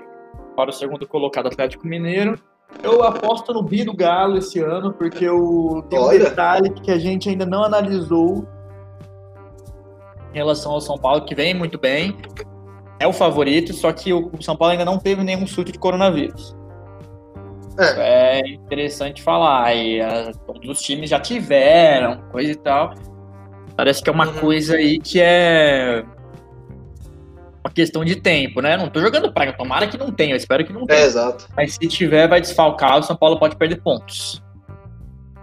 para 0.57 0.71
o 0.71 0.73
segundo 0.73 1.07
colocado 1.07 1.49
Atlético 1.49 1.87
Mineiro. 1.87 2.41
Eu 2.83 3.03
aposto 3.03 3.53
no 3.53 3.63
Bi 3.63 3.85
do 3.85 3.95
Galo 3.95 4.37
esse 4.37 4.61
ano, 4.61 4.93
porque 4.93 5.25
eu 5.25 5.85
tem 5.89 5.99
um 5.99 6.09
detalhe 6.11 6.71
que 6.71 6.91
a 6.91 6.99
gente 6.99 7.29
ainda 7.29 7.47
não 7.47 7.65
analisou 7.65 8.47
em 10.33 10.37
relação 10.37 10.73
ao 10.73 10.81
São 10.81 10.99
Paulo, 10.99 11.25
que 11.25 11.35
vem 11.35 11.55
muito 11.55 11.79
bem. 11.79 12.17
É 12.99 13.07
o 13.07 13.13
favorito, 13.13 13.73
só 13.73 13.93
que 13.93 14.13
o 14.13 14.31
São 14.41 14.57
Paulo 14.57 14.73
ainda 14.73 14.85
não 14.85 14.99
teve 14.99 15.23
nenhum 15.23 15.47
surto 15.47 15.73
de 15.73 15.79
coronavírus. 15.79 16.57
Isso 17.71 18.01
é 18.01 18.41
interessante 18.49 19.23
falar. 19.23 19.75
E 19.75 20.01
ah, 20.01 20.31
todos 20.47 20.69
os 20.69 20.81
times 20.81 21.11
já 21.11 21.19
tiveram, 21.19 22.19
coisa 22.31 22.53
e 22.53 22.57
tal. 22.57 22.95
Parece 23.77 24.03
que 24.03 24.09
é 24.09 24.13
uma 24.13 24.27
Uhum. 24.29 24.39
coisa 24.39 24.77
aí 24.77 24.99
que 25.01 25.21
é 25.21 26.05
questão 27.75 28.05
de 28.05 28.17
tempo, 28.17 28.61
né? 28.61 28.77
Não 28.77 28.89
tô 28.89 29.01
jogando 29.01 29.33
praga, 29.33 29.53
tomara 29.53 29.87
que 29.87 29.99
não 29.99 30.11
tenha, 30.13 30.33
eu 30.33 30.37
espero 30.37 30.65
que 30.65 30.73
não 30.73 30.83
É, 30.83 30.87
tenha. 30.87 31.01
exato. 31.03 31.47
Mas 31.57 31.75
se 31.75 31.87
tiver, 31.89 32.29
vai 32.29 32.41
desfalcar, 32.41 32.99
o 32.99 33.03
São 33.03 33.17
Paulo 33.17 33.39
pode 33.39 33.57
perder 33.57 33.83
pontos. 33.83 34.43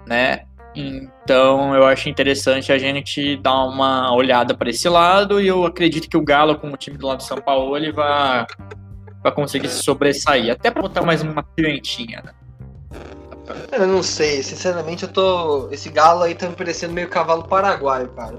Né? 0.07 0.45
Então 0.73 1.75
eu 1.75 1.85
acho 1.85 2.07
interessante 2.09 2.71
a 2.71 2.77
gente 2.77 3.35
dar 3.37 3.65
uma 3.65 4.13
olhada 4.15 4.55
para 4.55 4.69
esse 4.69 4.87
lado 4.87 5.41
e 5.41 5.47
eu 5.47 5.65
acredito 5.65 6.09
que 6.09 6.15
o 6.17 6.23
Galo, 6.23 6.57
com 6.57 6.71
o 6.71 6.77
time 6.77 6.97
do 6.97 7.07
lado 7.07 7.17
de 7.17 7.25
São 7.25 7.37
Paulo, 7.37 7.75
ele 7.75 7.91
vai, 7.91 8.45
vai 9.21 9.31
conseguir 9.33 9.67
se 9.67 9.83
sobressair. 9.83 10.49
Até 10.51 10.71
para 10.71 10.81
botar 10.81 11.01
mais 11.01 11.21
uma 11.21 11.43
pimentinha, 11.43 12.21
né? 12.25 12.31
Eu 13.71 13.85
não 13.85 14.01
sei, 14.01 14.41
sinceramente 14.43 15.03
eu 15.03 15.09
tô. 15.09 15.67
Esse 15.71 15.89
galo 15.89 16.23
aí 16.23 16.33
tá 16.33 16.47
me 16.47 16.55
parecendo 16.55 16.93
meio 16.93 17.09
cavalo 17.09 17.43
paraguaio, 17.43 18.07
cara. 18.09 18.35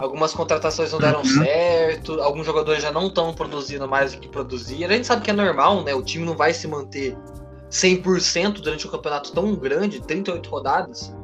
Algumas 0.00 0.32
contratações 0.32 0.90
não 0.92 0.98
deram 0.98 1.18
Uhum. 1.20 1.44
certo, 1.44 2.22
alguns 2.22 2.46
jogadores 2.46 2.82
já 2.82 2.90
não 2.90 3.08
estão 3.08 3.34
produzindo 3.34 3.86
mais 3.86 4.14
do 4.14 4.18
que 4.18 4.28
produziram. 4.28 4.94
A 4.94 4.96
gente 4.96 5.06
sabe 5.06 5.20
que 5.20 5.30
é 5.30 5.34
normal, 5.34 5.84
né? 5.84 5.94
O 5.94 6.02
time 6.02 6.24
não 6.24 6.34
vai 6.34 6.54
se 6.54 6.66
manter 6.66 7.14
100% 7.70 8.62
durante 8.62 8.86
um 8.86 8.90
campeonato 8.90 9.30
tão 9.32 9.54
grande, 9.54 10.00
38 10.00 10.48
rodadas, 10.48 11.14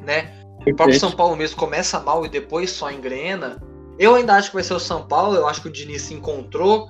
né? 0.00 0.32
O 0.66 0.74
próprio 0.74 0.98
São 0.98 1.12
Paulo 1.12 1.36
mesmo 1.36 1.58
começa 1.58 2.00
mal 2.00 2.24
e 2.24 2.28
depois 2.30 2.70
só 2.70 2.90
engrena. 2.90 3.62
Eu 3.98 4.14
ainda 4.14 4.34
acho 4.34 4.48
que 4.48 4.54
vai 4.54 4.64
ser 4.64 4.72
o 4.72 4.80
São 4.80 5.02
Paulo, 5.06 5.36
eu 5.36 5.46
acho 5.46 5.60
que 5.60 5.68
o 5.68 5.70
Diniz 5.72 6.02
se 6.02 6.14
encontrou 6.14 6.88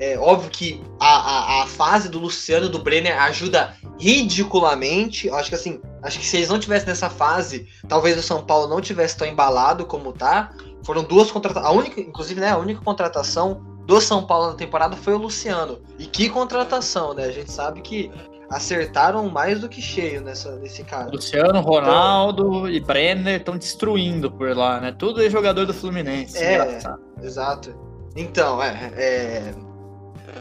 É 0.00 0.18
óbvio 0.18 0.50
que 0.50 0.82
a, 0.98 1.06
a, 1.06 1.62
a 1.62 1.66
fase 1.66 2.08
do 2.08 2.18
Luciano 2.18 2.68
do 2.68 2.80
Brenner 2.80 3.22
ajuda 3.22 3.76
ridiculamente. 4.00 5.30
Acho 5.30 5.48
que 5.50 5.54
assim, 5.54 5.80
acho 6.02 6.18
que 6.18 6.26
se 6.26 6.38
eles 6.38 6.48
não 6.48 6.58
tivessem 6.58 6.88
nessa 6.88 7.08
fase, 7.08 7.68
talvez 7.88 8.18
o 8.18 8.22
São 8.22 8.42
Paulo 8.44 8.66
não 8.66 8.80
tivesse 8.80 9.16
tão 9.16 9.28
embalado 9.28 9.86
como 9.86 10.12
tá. 10.12 10.52
Foram 10.84 11.02
duas 11.04 11.30
contratações. 11.30 11.74
A 11.74 11.76
única, 11.76 12.00
inclusive, 12.00 12.40
né, 12.40 12.50
a 12.50 12.58
única 12.58 12.80
contratação 12.82 13.62
do 13.86 14.00
São 14.00 14.24
Paulo 14.24 14.48
na 14.48 14.54
temporada 14.54 14.96
foi 14.96 15.14
o 15.14 15.18
Luciano. 15.18 15.80
E 15.98 16.06
que 16.06 16.28
contratação, 16.28 17.14
né? 17.14 17.24
A 17.24 17.30
gente 17.30 17.50
sabe 17.50 17.80
que 17.80 18.10
acertaram 18.52 19.28
mais 19.30 19.60
do 19.60 19.68
que 19.68 19.80
cheio 19.80 20.20
nessa, 20.20 20.56
nesse 20.56 20.84
cara. 20.84 21.10
Luciano, 21.10 21.60
Ronaldo 21.60 22.68
então, 22.68 22.68
e 22.68 22.80
Brenner 22.80 23.40
estão 23.40 23.56
destruindo 23.56 24.30
por 24.30 24.54
lá, 24.54 24.80
né? 24.80 24.94
Tudo 24.96 25.22
é 25.22 25.30
jogador 25.30 25.64
do 25.64 25.72
Fluminense. 25.72 26.38
É, 26.38 26.78
exato. 27.22 27.74
Então, 28.14 28.62
é, 28.62 28.92
é, 28.94 29.54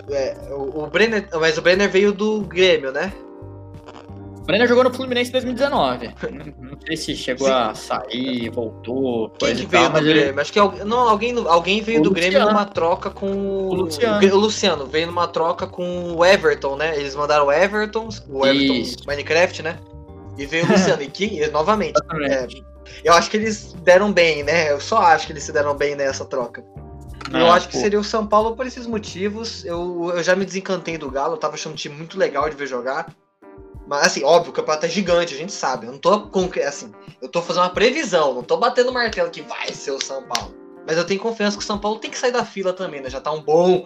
é 0.09 0.37
o, 0.51 0.83
o, 0.83 0.87
Brenner, 0.87 1.27
mas 1.39 1.57
o 1.57 1.61
Brenner 1.61 1.89
veio 1.89 2.11
do 2.11 2.41
Grêmio, 2.41 2.91
né? 2.91 3.13
Brenner 4.45 4.67
jogou 4.67 4.83
no 4.83 4.93
Fluminense 4.93 5.29
em 5.29 5.33
2019. 5.33 6.07
não, 6.59 6.77
sei 6.85 6.97
se 6.97 7.15
chegou 7.15 7.47
Sim. 7.47 7.53
a 7.53 7.75
sair, 7.75 8.49
voltou. 8.49 9.29
Quem 9.31 9.55
que 9.55 9.65
veio 9.65 9.83
tal, 9.89 10.01
do 10.01 10.05
Grêmio? 10.05 10.29
Ele... 10.29 10.41
Acho 10.41 10.51
que 10.51 10.59
não, 10.83 11.09
alguém, 11.09 11.35
alguém 11.47 11.81
veio 11.81 11.99
o 11.99 12.03
do 12.03 12.09
Luciano. 12.09 12.31
Grêmio 12.31 12.47
numa 12.47 12.65
troca 12.65 13.09
com 13.09 13.31
o 13.31 13.73
Luciano. 13.73 14.35
O 14.35 14.39
Luciano 14.39 14.85
veio 14.87 15.07
numa 15.07 15.27
troca 15.27 15.67
com 15.67 16.15
o 16.15 16.25
Everton, 16.25 16.75
né? 16.75 16.97
Eles 16.97 17.15
mandaram 17.15 17.47
o 17.47 17.51
Everton, 17.51 18.09
o 18.27 18.45
Everton 18.45 18.73
Isso. 18.73 18.97
Minecraft, 19.05 19.63
né? 19.63 19.77
E 20.37 20.45
veio 20.45 20.65
o 20.65 20.71
Luciano. 20.71 21.01
e 21.03 21.07
que, 21.07 21.47
novamente, 21.47 21.99
é, 22.23 22.47
eu 23.03 23.13
acho 23.13 23.29
que 23.29 23.37
eles 23.37 23.73
deram 23.83 24.11
bem, 24.11 24.43
né? 24.43 24.71
Eu 24.71 24.79
só 24.79 24.97
acho 24.99 25.27
que 25.27 25.33
eles 25.33 25.43
se 25.43 25.51
deram 25.51 25.75
bem 25.75 25.95
nessa 25.95 26.25
troca. 26.25 26.63
eu 27.31 27.45
ah, 27.47 27.53
acho 27.53 27.69
que 27.69 27.77
seria 27.77 27.99
o 27.99 28.03
São 28.03 28.25
Paulo 28.25 28.55
por 28.55 28.65
esses 28.65 28.87
motivos. 28.87 29.63
Eu, 29.65 30.11
eu 30.15 30.23
já 30.23 30.35
me 30.35 30.45
desencantei 30.45 30.97
do 30.97 31.11
Galo, 31.11 31.35
eu 31.35 31.37
tava 31.37 31.53
achando 31.53 31.73
um 31.73 31.75
time 31.75 31.95
muito 31.95 32.17
legal 32.17 32.49
de 32.49 32.55
ver 32.55 32.67
jogar. 32.67 33.13
Mas 33.91 34.07
assim, 34.07 34.23
óbvio, 34.23 34.51
o 34.51 34.53
campeonato 34.53 34.85
é 34.85 34.89
gigante, 34.89 35.33
a 35.33 35.37
gente 35.37 35.51
sabe. 35.51 35.85
Eu 35.85 35.91
não 35.91 35.99
tô 35.99 36.21
com 36.21 36.49
assim, 36.65 36.93
eu 37.21 37.27
tô 37.27 37.41
fazendo 37.41 37.63
uma 37.63 37.71
previsão, 37.71 38.33
não 38.33 38.41
tô 38.41 38.55
batendo 38.55 38.89
o 38.89 38.93
martelo 38.93 39.29
que 39.29 39.41
vai 39.41 39.73
ser 39.73 39.91
o 39.91 40.01
São 40.01 40.23
Paulo. 40.23 40.55
Mas 40.87 40.95
eu 40.95 41.05
tenho 41.05 41.19
confiança 41.19 41.57
que 41.57 41.63
o 41.63 41.67
São 41.67 41.77
Paulo 41.77 41.99
tem 41.99 42.09
que 42.09 42.17
sair 42.17 42.31
da 42.31 42.45
fila 42.45 42.71
também, 42.71 43.01
né? 43.01 43.09
Já 43.09 43.19
tá 43.19 43.33
um 43.33 43.41
bom. 43.41 43.85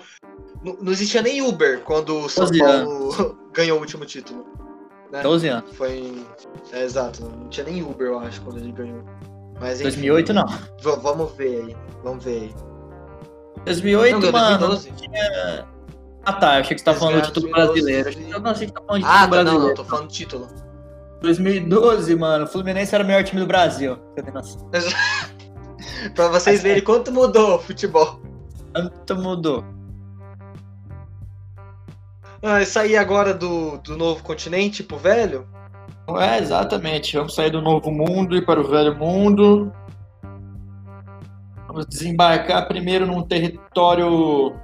Não, 0.63 0.77
não 0.79 0.91
existia 0.91 1.23
nem 1.23 1.41
Uber 1.41 1.81
quando 1.81 2.19
o 2.19 2.29
São 2.29 2.47
Paulo 2.55 3.35
ganhou 3.51 3.79
o 3.79 3.81
último 3.81 4.05
título. 4.05 4.45
Né? 5.11 5.23
12 5.23 5.47
anos. 5.47 5.75
Foi 5.75 5.97
em... 5.97 6.25
é, 6.71 6.83
exato, 6.83 7.23
não 7.23 7.49
tinha 7.49 7.65
nem 7.65 7.81
Uber, 7.81 8.09
eu 8.09 8.19
acho, 8.19 8.39
quando 8.43 8.59
ele 8.59 8.71
ganhou. 8.71 9.03
Mas, 9.59 9.81
enfim, 9.81 10.07
2008 10.07 10.33
não. 10.33 10.45
Vamos 11.01 11.31
ver 11.31 11.63
aí, 11.63 11.77
vamos 12.03 12.23
ver 12.23 12.41
aí. 12.43 12.55
2008, 13.65 14.19
não, 14.19 14.31
mano, 14.31 14.67
2012. 14.67 14.91
tinha 14.91 15.67
ah 16.25 16.33
tá, 16.33 16.55
eu 16.55 16.61
achei 16.61 16.75
que 16.75 16.81
você 16.81 16.85
tá 16.85 16.93
falando 16.93 17.21
do 17.21 17.27
título 17.27 17.51
brasileiro. 17.51 18.09
Eu 18.29 18.39
não 18.39 18.51
achei 18.51 18.67
que 18.67 18.73
tá 18.73 18.81
falando 18.81 19.01
de 19.01 19.07
título 19.07 19.23
ah, 19.23 19.27
brasileiro. 19.27 19.59
Não, 19.59 19.67
não, 19.67 19.75
tô 19.75 19.83
falando 19.83 20.07
de 20.07 20.13
título. 20.13 20.47
2012, 21.21 22.15
mano, 22.15 22.45
o 22.45 22.47
Fluminense 22.47 22.93
era 22.93 23.03
o 23.03 23.07
melhor 23.07 23.23
time 23.23 23.41
do 23.41 23.47
Brasil. 23.47 23.97
pra 26.13 26.27
vocês 26.29 26.61
verem 26.61 26.83
quanto 26.83 27.11
mudou 27.11 27.55
o 27.55 27.59
futebol. 27.59 28.19
Quanto 28.73 29.15
mudou. 29.15 29.63
Ah, 32.41 32.63
sair 32.65 32.97
agora 32.97 33.33
do, 33.33 33.77
do 33.77 33.97
novo 33.97 34.21
continente 34.21 34.83
pro 34.83 34.97
velho? 34.97 35.47
É, 36.19 36.37
exatamente. 36.37 37.17
Vamos 37.17 37.33
sair 37.33 37.49
do 37.49 37.61
novo 37.61 37.89
mundo 37.91 38.35
e 38.35 38.45
para 38.45 38.59
o 38.59 38.67
velho 38.67 38.95
mundo. 38.95 39.71
Vamos 41.67 41.87
desembarcar 41.87 42.67
primeiro 42.67 43.07
num 43.07 43.23
território 43.23 44.55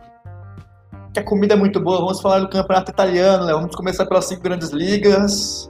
que 1.13 1.19
a 1.19 1.23
comida 1.23 1.53
é 1.53 1.57
muito 1.57 1.79
boa. 1.79 1.99
Vamos 1.99 2.21
falar 2.21 2.39
do 2.39 2.49
campeonato 2.49 2.91
italiano, 2.91 3.45
né? 3.45 3.53
Vamos 3.53 3.75
começar 3.75 4.05
pelas 4.05 4.25
cinco 4.25 4.43
grandes 4.43 4.69
ligas. 4.69 5.69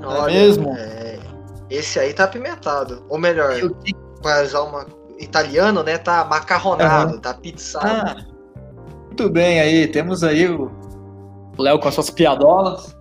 Não 0.00 0.28
é 0.28 0.32
mesmo? 0.32 0.70
É... 0.76 1.18
Esse 1.70 1.98
aí 1.98 2.12
tá 2.12 2.24
apimentado. 2.24 3.04
Ou 3.08 3.18
melhor, 3.18 3.54
para 4.22 4.42
usar 4.42 4.62
uma 4.62 4.86
italiano, 5.18 5.82
né? 5.82 5.98
Tá 5.98 6.24
macarronado, 6.24 7.14
uhum. 7.14 7.20
tá 7.20 7.34
pizzado. 7.34 7.86
Ah, 7.86 8.16
muito 9.06 9.30
bem 9.30 9.60
aí, 9.60 9.86
temos 9.86 10.24
aí 10.24 10.48
o 10.48 10.70
Léo 11.58 11.78
com 11.78 11.88
as 11.88 11.94
suas 11.94 12.10
piadolas. 12.10 12.96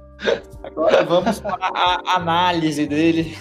Agora 0.64 1.04
vamos 1.04 1.40
para 1.40 1.58
a 1.60 2.16
análise 2.16 2.86
dele. 2.86 3.38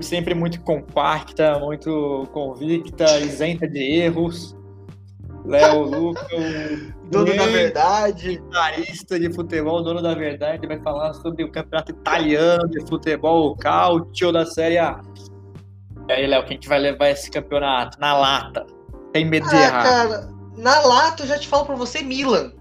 Sempre 0.00 0.34
muito 0.34 0.60
compacta, 0.62 1.58
muito 1.58 2.26
convicta, 2.32 3.18
isenta 3.18 3.68
de 3.68 3.78
erros. 3.78 4.56
Léo 5.44 5.82
Luca, 5.82 6.26
o 6.34 7.10
dono 7.10 7.36
da 7.36 7.46
verdade. 7.46 8.36
Guitarrista 8.36 9.18
de 9.18 9.32
futebol, 9.32 9.82
dono 9.82 10.00
da 10.00 10.14
verdade, 10.14 10.66
vai 10.66 10.78
falar 10.80 11.12
sobre 11.14 11.44
o 11.44 11.50
campeonato 11.50 11.90
italiano 11.90 12.68
de 12.68 12.80
futebol, 12.86 13.50
o 13.50 13.56
Calcio 13.56 14.32
da 14.32 14.46
Série 14.46 14.78
A. 14.78 15.00
E 16.08 16.12
aí, 16.12 16.26
Léo, 16.26 16.44
quem 16.46 16.58
que 16.58 16.68
vai 16.68 16.78
levar 16.78 17.10
esse 17.10 17.30
campeonato? 17.30 17.98
Na 18.00 18.16
lata. 18.16 18.66
Tem 19.12 19.24
medo 19.24 19.48
de 19.48 19.56
ah, 19.56 19.62
errar. 19.62 19.82
cara, 19.82 20.28
na 20.56 20.80
lata 20.80 21.22
eu 21.22 21.26
já 21.26 21.38
te 21.38 21.48
falo 21.48 21.66
pra 21.66 21.74
você, 21.74 22.02
Milan. 22.02 22.52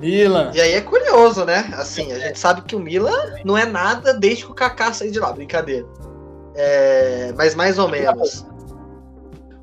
Milan. 0.00 0.50
E 0.54 0.60
aí 0.60 0.72
é 0.72 0.80
curioso, 0.80 1.44
né? 1.44 1.70
Assim, 1.74 2.12
a 2.12 2.18
gente 2.18 2.38
sabe 2.38 2.62
que 2.62 2.76
o 2.76 2.80
Milan 2.80 3.34
não 3.44 3.56
é 3.56 3.64
nada 3.64 4.12
desde 4.12 4.44
que 4.44 4.50
o 4.50 4.54
Kaká 4.54 4.92
saiu 4.92 5.10
de 5.10 5.18
lá, 5.18 5.32
brincadeira. 5.32 5.86
É, 6.54 7.32
mas 7.36 7.54
mais 7.54 7.78
ou 7.78 7.88
menos. 7.88 8.46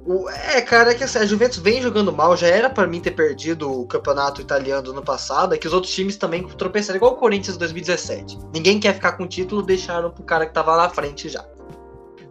O, 0.05 0.29
é, 0.29 0.61
cara, 0.61 0.91
é 0.91 0.95
que 0.95 1.03
assim, 1.03 1.19
a 1.19 1.25
Juventus 1.25 1.59
vem 1.59 1.81
jogando 1.81 2.11
mal, 2.11 2.35
já 2.35 2.47
era 2.47 2.69
para 2.69 2.85
mim 2.85 2.99
ter 2.99 3.11
perdido 3.11 3.71
o 3.71 3.87
campeonato 3.87 4.41
italiano 4.41 4.83
do 4.83 4.91
ano 4.91 5.01
passado, 5.01 5.55
é 5.55 5.57
que 5.57 5.65
os 5.65 5.73
outros 5.73 5.93
times 5.93 6.17
também 6.17 6.45
tropeçaram, 6.45 6.97
igual 6.97 7.13
o 7.13 7.15
Corinthians 7.15 7.55
2017. 7.55 8.37
Ninguém 8.53 8.79
quer 8.79 8.95
ficar 8.95 9.13
com 9.13 9.23
o 9.23 9.27
título, 9.27 9.61
deixaram 9.61 10.11
pro 10.11 10.23
cara 10.23 10.45
que 10.45 10.53
tava 10.53 10.75
lá 10.75 10.83
na 10.83 10.89
frente 10.89 11.29
já. 11.29 11.45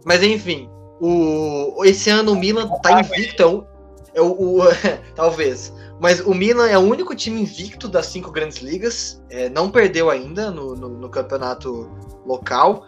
Mas 0.05 0.21
enfim, 0.21 0.69
o, 1.01 1.83
esse 1.83 2.09
ano 2.11 2.33
o 2.33 2.35
Milan 2.35 2.69
tá 2.81 2.99
invicto, 2.99 3.41
é 3.41 3.45
o, 3.45 3.65
é 4.13 4.21
o, 4.21 4.59
o 4.59 4.61
talvez. 5.15 5.73
Mas 5.99 6.19
o 6.19 6.33
Milan 6.33 6.67
é 6.67 6.77
o 6.77 6.81
único 6.81 7.15
time 7.15 7.41
invicto 7.41 7.87
das 7.87 8.05
cinco 8.05 8.29
grandes 8.29 8.57
ligas, 8.57 9.23
é, 9.31 9.49
não 9.49 9.71
perdeu 9.71 10.11
ainda 10.11 10.51
no, 10.51 10.75
no, 10.75 10.89
no 10.89 11.09
campeonato 11.09 11.89
local. 12.25 12.85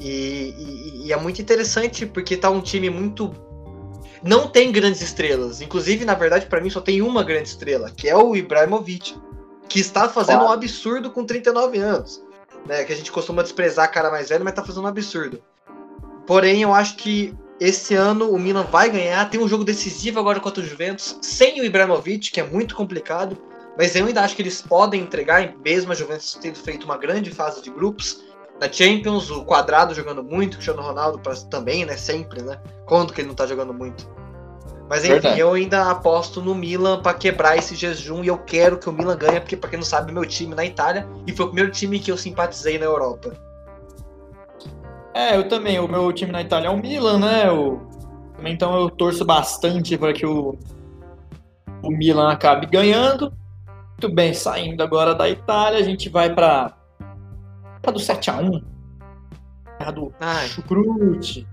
E, 0.00 0.54
e, 0.58 1.06
e, 1.06 1.12
é 1.12 1.16
muito 1.16 1.40
interessante 1.40 2.06
porque 2.06 2.36
tá 2.36 2.50
um 2.50 2.60
time 2.60 2.88
muito 2.90 3.30
não 4.22 4.48
tem 4.48 4.70
grandes 4.70 5.00
estrelas. 5.00 5.60
Inclusive, 5.60 6.04
na 6.04 6.14
verdade, 6.14 6.46
para 6.46 6.60
mim 6.60 6.70
só 6.70 6.80
tem 6.80 7.02
uma 7.02 7.22
grande 7.22 7.48
estrela, 7.48 7.90
que 7.90 8.08
é 8.08 8.16
o 8.16 8.36
Ibrahimovic, 8.36 9.16
que 9.68 9.80
está 9.80 10.08
fazendo 10.08 10.44
um 10.44 10.52
absurdo 10.52 11.10
com 11.10 11.24
39 11.24 11.78
anos. 11.78 12.22
Né, 12.66 12.84
que 12.84 12.92
a 12.92 12.96
gente 12.96 13.10
costuma 13.10 13.42
desprezar 13.42 13.90
cara 13.90 14.08
mais 14.08 14.28
velho, 14.28 14.44
mas 14.44 14.54
tá 14.54 14.62
fazendo 14.62 14.84
um 14.84 14.86
absurdo. 14.86 15.42
Porém, 16.26 16.62
eu 16.62 16.72
acho 16.72 16.94
que 16.96 17.34
esse 17.58 17.94
ano 17.94 18.30
o 18.30 18.38
Milan 18.38 18.62
vai 18.64 18.88
ganhar. 18.88 19.28
Tem 19.28 19.40
um 19.40 19.48
jogo 19.48 19.64
decisivo 19.64 20.20
agora 20.20 20.38
contra 20.38 20.62
o 20.62 20.66
Juventus, 20.66 21.18
sem 21.20 21.60
o 21.60 21.64
Ibrahimovic, 21.64 22.30
que 22.30 22.40
é 22.40 22.44
muito 22.44 22.76
complicado. 22.76 23.36
Mas 23.76 23.96
eu 23.96 24.06
ainda 24.06 24.22
acho 24.22 24.36
que 24.36 24.42
eles 24.42 24.60
podem 24.60 25.00
entregar, 25.00 25.54
mesmo 25.64 25.92
a 25.92 25.94
Juventus 25.94 26.38
tendo 26.40 26.58
feito 26.58 26.84
uma 26.84 26.98
grande 26.98 27.30
fase 27.30 27.62
de 27.62 27.70
grupos. 27.70 28.22
Na 28.62 28.72
Champions, 28.72 29.28
o 29.28 29.44
Quadrado 29.44 29.92
jogando 29.92 30.22
muito, 30.22 30.52
o 30.52 30.56
Cristiano 30.58 30.80
Ronaldo 30.82 31.20
também, 31.50 31.84
né? 31.84 31.96
Sempre, 31.96 32.42
né? 32.42 32.60
Quando 32.86 33.12
que 33.12 33.20
ele 33.20 33.26
não 33.26 33.34
tá 33.34 33.44
jogando 33.44 33.74
muito? 33.74 34.08
Mas 34.88 35.02
enfim, 35.02 35.14
Verdade. 35.14 35.40
eu 35.40 35.52
ainda 35.52 35.90
aposto 35.90 36.40
no 36.40 36.54
Milan 36.54 37.02
para 37.02 37.12
quebrar 37.12 37.56
esse 37.58 37.74
jejum 37.74 38.22
e 38.22 38.28
eu 38.28 38.38
quero 38.38 38.78
que 38.78 38.88
o 38.88 38.92
Milan 38.92 39.16
ganhe, 39.16 39.40
porque 39.40 39.56
para 39.56 39.68
quem 39.68 39.80
não 39.80 39.84
sabe, 39.84 40.12
meu 40.12 40.24
time 40.24 40.54
na 40.54 40.64
Itália 40.64 41.08
e 41.26 41.32
foi 41.32 41.46
o 41.46 41.48
primeiro 41.48 41.72
time 41.72 41.98
que 41.98 42.12
eu 42.12 42.16
simpatizei 42.16 42.78
na 42.78 42.84
Europa. 42.84 43.32
É, 45.12 45.36
eu 45.36 45.48
também. 45.48 45.80
O 45.80 45.88
meu 45.88 46.12
time 46.12 46.30
na 46.30 46.42
Itália 46.42 46.68
é 46.68 46.70
o 46.70 46.76
Milan, 46.76 47.18
né? 47.18 47.48
Eu, 47.48 47.82
então 48.44 48.78
eu 48.78 48.88
torço 48.90 49.24
bastante 49.24 49.98
para 49.98 50.12
que 50.12 50.24
o, 50.24 50.56
o 51.82 51.90
Milan 51.90 52.30
acabe 52.30 52.66
ganhando. 52.66 53.32
Muito 53.88 54.14
bem, 54.14 54.32
saindo 54.32 54.84
agora 54.84 55.16
da 55.16 55.28
Itália, 55.28 55.80
a 55.80 55.82
gente 55.82 56.08
vai 56.08 56.32
para 56.32 56.80
do 57.90 57.98
7x1. 57.98 58.62
Terra 59.78 59.90
do 59.90 60.14
Ai. 60.20 60.48
Chucrute. 60.48 61.46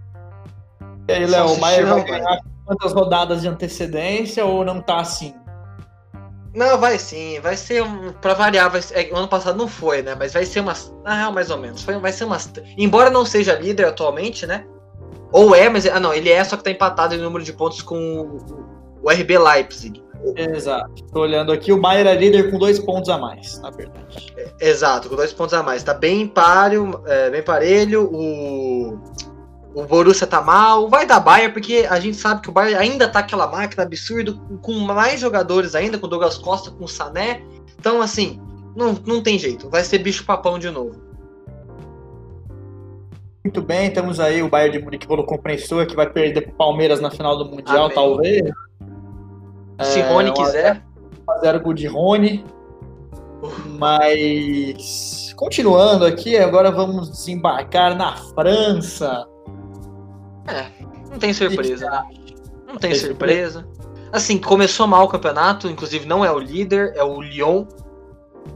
E 1.07 1.11
aí, 1.11 1.25
Léo, 1.25 1.53
o 1.53 1.59
Maier 1.59 1.87
vai 1.87 2.03
ganhar 2.03 2.39
quantas 2.65 2.93
rodadas 2.93 3.41
de 3.41 3.47
antecedência 3.47 4.45
ou 4.45 4.63
não 4.63 4.79
tá 4.79 4.99
assim? 4.99 5.33
Não, 6.53 6.77
vai 6.79 6.97
sim, 6.97 7.39
vai 7.39 7.55
ser 7.55 7.83
um, 7.83 8.11
pra 8.13 8.33
variar, 8.33 8.69
vai 8.71 8.81
ser, 8.81 8.95
é, 8.95 9.15
ano 9.15 9.27
passado 9.27 9.57
não 9.57 9.67
foi, 9.67 10.01
né? 10.01 10.15
Mas 10.17 10.33
vai 10.33 10.45
ser 10.45 10.61
umas. 10.61 10.93
Ah, 11.05 11.31
mais 11.31 11.49
ou 11.51 11.57
menos. 11.57 11.83
Foi, 11.83 11.97
vai 11.99 12.11
ser 12.11 12.25
umas. 12.25 12.51
Embora 12.77 13.09
não 13.09 13.23
seja 13.23 13.55
líder 13.55 13.85
atualmente, 13.85 14.47
né? 14.47 14.65
Ou 15.31 15.55
é, 15.55 15.69
mas. 15.69 15.85
Ah, 15.85 15.99
não, 15.99 16.13
ele 16.13 16.29
é, 16.29 16.43
só 16.43 16.57
que 16.57 16.63
tá 16.63 16.71
empatado 16.71 17.13
em 17.13 17.19
número 17.19 17.43
de 17.43 17.53
pontos 17.53 17.81
com 17.81 17.95
o, 17.95 19.03
o 19.03 19.11
RB 19.11 19.37
Leipzig. 19.37 20.03
Exato. 20.35 21.03
Tô 21.11 21.21
olhando 21.21 21.51
aqui, 21.51 21.71
o 21.71 21.79
Bayern 21.79 22.09
é 22.09 22.15
líder 22.15 22.51
com 22.51 22.57
dois 22.57 22.79
pontos 22.79 23.09
a 23.09 23.17
mais, 23.17 23.59
na 23.61 23.69
verdade. 23.69 24.33
É, 24.37 24.69
exato, 24.69 25.09
com 25.09 25.15
dois 25.15 25.33
pontos 25.33 25.53
a 25.53 25.63
mais. 25.63 25.83
Tá 25.83 25.93
bem 25.93 26.27
páreo, 26.27 27.01
é, 27.05 27.29
bem 27.29 27.41
parelho. 27.41 28.09
O, 28.11 28.99
o 29.73 29.83
Borussia 29.85 30.27
tá 30.27 30.41
mal, 30.41 30.89
vai 30.89 31.05
dar 31.05 31.19
Bayern, 31.19 31.53
porque 31.53 31.87
a 31.89 31.99
gente 31.99 32.17
sabe 32.17 32.41
que 32.41 32.49
o 32.49 32.51
Bayern 32.51 32.75
ainda 32.75 33.07
tá 33.07 33.19
aquela 33.19 33.47
máquina 33.47 33.83
absurda, 33.83 34.33
com 34.61 34.73
mais 34.73 35.21
jogadores 35.21 35.75
ainda, 35.75 35.97
com 35.97 36.05
o 36.05 36.09
Douglas 36.09 36.37
Costa, 36.37 36.71
com 36.71 36.83
o 36.83 36.87
Sané. 36.87 37.41
Então, 37.79 38.01
assim, 38.01 38.41
não, 38.75 38.97
não 39.05 39.21
tem 39.21 39.39
jeito, 39.39 39.69
vai 39.69 39.83
ser 39.83 39.99
bicho 39.99 40.25
papão 40.25 40.59
de 40.59 40.69
novo. 40.69 41.09
Muito 43.43 43.61
bem, 43.61 43.89
temos 43.89 44.19
aí 44.19 44.43
o 44.43 44.49
Bayern 44.49 44.77
de 44.77 44.83
Munique 44.83 45.07
rolo 45.07 45.23
compressor 45.23 45.85
que 45.85 45.95
vai 45.95 46.09
perder 46.09 46.41
pro 46.41 46.53
Palmeiras 46.53 46.99
na 46.99 47.09
final 47.09 47.37
do 47.37 47.45
Mundial, 47.45 47.85
Amém. 47.85 47.95
talvez. 47.95 48.51
Se 49.81 49.99
é, 49.99 50.09
Rony 50.09 50.33
quiser. 50.33 50.83
Fazer 51.25 51.59
gol 51.59 51.73
de 51.73 51.87
Rony. 51.87 52.45
Mas 53.77 55.33
continuando 55.35 56.05
aqui, 56.05 56.37
agora 56.37 56.69
vamos 56.69 57.09
desembarcar 57.09 57.95
na 57.95 58.15
França. 58.17 59.25
É, 60.47 60.65
não 61.09 61.17
tem 61.17 61.31
surpresa, 61.31 61.89
né? 61.89 62.03
Não 62.67 62.75
tem, 62.75 62.91
tem 62.91 62.99
surpresa. 62.99 63.61
surpresa. 63.61 63.79
Assim, 64.11 64.37
começou 64.37 64.87
mal 64.87 65.05
o 65.05 65.07
campeonato, 65.07 65.69
inclusive 65.69 66.05
não 66.05 66.25
é 66.25 66.31
o 66.31 66.39
líder, 66.39 66.93
é 66.95 67.03
o 67.03 67.21
Lyon. 67.21 67.65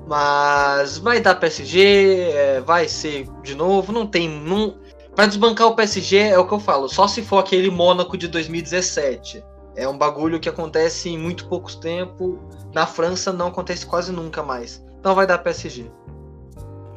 Mas 0.08 0.98
vai 0.98 1.22
dar 1.22 1.36
PSG, 1.36 2.32
é, 2.32 2.62
vai 2.62 2.88
ser 2.88 3.28
de 3.44 3.56
novo, 3.56 3.92
não 3.92 4.06
tem. 4.06 4.28
Não... 4.28 4.76
Pra 5.16 5.28
desbancar 5.28 5.68
o 5.68 5.76
PSG 5.76 6.18
é 6.18 6.40
o 6.40 6.48
que 6.48 6.54
eu 6.54 6.60
falo, 6.60 6.90
só 6.90 7.08
se 7.08 7.22
for 7.22 7.38
aquele 7.38 7.70
Mônaco 7.70 8.18
de 8.18 8.28
2017. 8.28 9.44
É 9.76 9.88
um 9.88 9.98
bagulho 9.98 10.40
que 10.40 10.50
acontece 10.50 11.10
em 11.10 11.18
muito 11.18 11.48
poucos 11.48 11.76
tempo. 11.76 12.40
Na 12.74 12.86
França 12.86 13.34
não 13.34 13.48
acontece 13.48 13.86
quase 13.86 14.12
nunca 14.12 14.44
mais. 14.44 14.84
Então 15.00 15.16
vai 15.16 15.26
dar 15.26 15.40
PSG. 15.40 15.90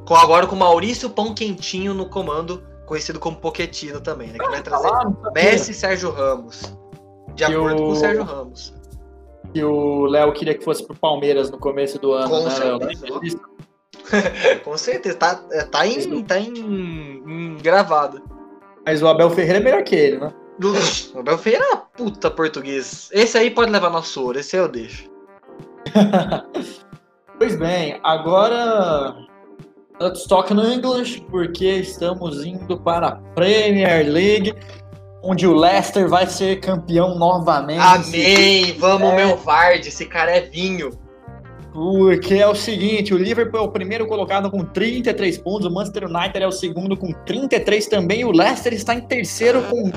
Com, 0.06 0.14
agora 0.14 0.46
com 0.46 0.54
Maurício 0.54 1.10
Pão 1.10 1.34
Quentinho 1.34 1.92
no 1.92 2.08
comando 2.08 2.62
conhecido 2.86 3.18
como 3.18 3.36
Poquetino 3.36 4.00
também, 4.00 4.28
né? 4.28 4.38
Que 4.38 4.48
vai 4.48 4.62
trazer 4.62 4.88
Messi 5.34 5.72
e 5.72 5.74
Sérgio 5.74 6.10
Ramos. 6.10 6.72
De 7.34 7.44
acordo 7.44 7.82
com 7.82 7.88
o 7.88 7.96
Sérgio 7.96 8.22
Ramos. 8.22 8.72
E 9.52 9.62
o 9.62 10.06
Léo 10.06 10.32
queria 10.32 10.54
que 10.54 10.64
fosse 10.64 10.84
pro 10.86 10.96
Palmeiras 10.96 11.50
no 11.50 11.58
começo 11.58 11.98
do 11.98 12.12
ano, 12.12 12.28
com 12.28 12.44
né, 12.44 12.50
certeza. 12.50 13.40
com 14.64 14.76
certeza, 14.76 15.16
tá, 15.16 15.44
é, 15.50 15.64
tá, 15.64 15.86
em, 15.86 16.22
tá 16.22 16.38
em, 16.38 16.54
em, 16.56 17.56
gravado. 17.58 18.22
Mas 18.84 19.02
o 19.02 19.08
Abel 19.08 19.30
Ferreira 19.30 19.58
é 19.58 19.62
melhor 19.62 19.82
que 19.82 19.96
ele, 19.96 20.18
né? 20.18 20.32
O 20.62 21.18
Abel 21.18 21.38
Ferreira 21.38 21.66
é 21.72 21.76
puta 21.96 22.30
português. 22.30 23.10
Esse 23.12 23.36
aí 23.36 23.50
pode 23.50 23.70
levar 23.70 23.90
nosso 23.90 24.22
ouro, 24.22 24.38
esse 24.38 24.56
aí 24.56 24.62
eu 24.62 24.68
deixo. 24.68 25.10
pois 27.38 27.56
bem, 27.56 28.00
agora 28.02 29.26
Let's 29.98 30.26
talk 30.26 30.52
in 30.52 30.58
English, 30.58 31.22
porque 31.30 31.64
estamos 31.64 32.44
indo 32.44 32.78
para 32.78 33.08
a 33.08 33.12
Premier 33.34 34.06
League, 34.06 34.52
onde 35.22 35.46
o 35.46 35.54
Leicester 35.54 36.06
vai 36.06 36.26
ser 36.26 36.60
campeão 36.60 37.18
novamente. 37.18 37.80
Amém! 37.80 38.76
Vamos, 38.78 39.08
é... 39.08 39.16
meu 39.16 39.38
Vard, 39.38 39.86
esse 39.86 40.04
cara 40.04 40.36
é 40.36 40.42
vinho. 40.42 40.90
Porque 41.72 42.34
é 42.34 42.46
o 42.46 42.54
seguinte, 42.54 43.14
o 43.14 43.18
Liverpool 43.18 43.60
é 43.60 43.62
o 43.62 43.70
primeiro 43.70 44.06
colocado 44.06 44.50
com 44.50 44.62
33 44.64 45.38
pontos, 45.38 45.66
o 45.66 45.70
Manchester 45.70 46.04
United 46.04 46.44
é 46.44 46.46
o 46.46 46.52
segundo 46.52 46.94
com 46.94 47.12
33 47.24 47.86
também, 47.86 48.20
e 48.20 48.24
o 48.26 48.32
Leicester 48.32 48.74
está 48.74 48.94
em 48.94 49.00
terceiro 49.00 49.62
com 49.62 49.90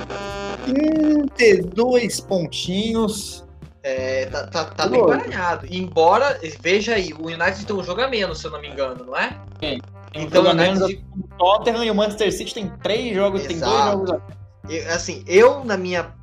32 0.73 2.19
pontinhos. 2.21 3.45
É, 3.81 4.25
tá, 4.25 4.47
tá, 4.47 4.65
tá 4.65 4.87
bem 4.87 5.05
baralhado. 5.05 5.65
Embora, 5.69 6.39
veja 6.59 6.95
aí, 6.95 7.13
o 7.13 7.27
United 7.27 7.65
tem 7.65 7.75
um 7.75 7.83
jogo 7.83 8.01
a 8.01 8.07
menos, 8.07 8.39
se 8.39 8.47
eu 8.47 8.51
não 8.51 8.61
me 8.61 8.69
engano, 8.69 9.05
não 9.05 9.15
é? 9.15 9.37
Sim. 9.59 9.79
Então, 10.13 10.43
o 10.43 10.49
United... 10.49 11.03
o 11.17 11.37
Tottenham 11.37 11.83
e 11.83 11.91
o 11.91 11.95
Manchester 11.95 12.31
City 12.33 12.53
tem 12.53 12.69
três 12.81 13.15
jogos, 13.15 13.45
Exato. 13.45 13.49
tem 13.49 13.59
dois 13.59 14.09
jogos. 14.09 14.21
Eu, 14.69 14.93
assim, 14.93 15.23
eu, 15.27 15.63
na 15.63 15.77
minha, 15.77 16.13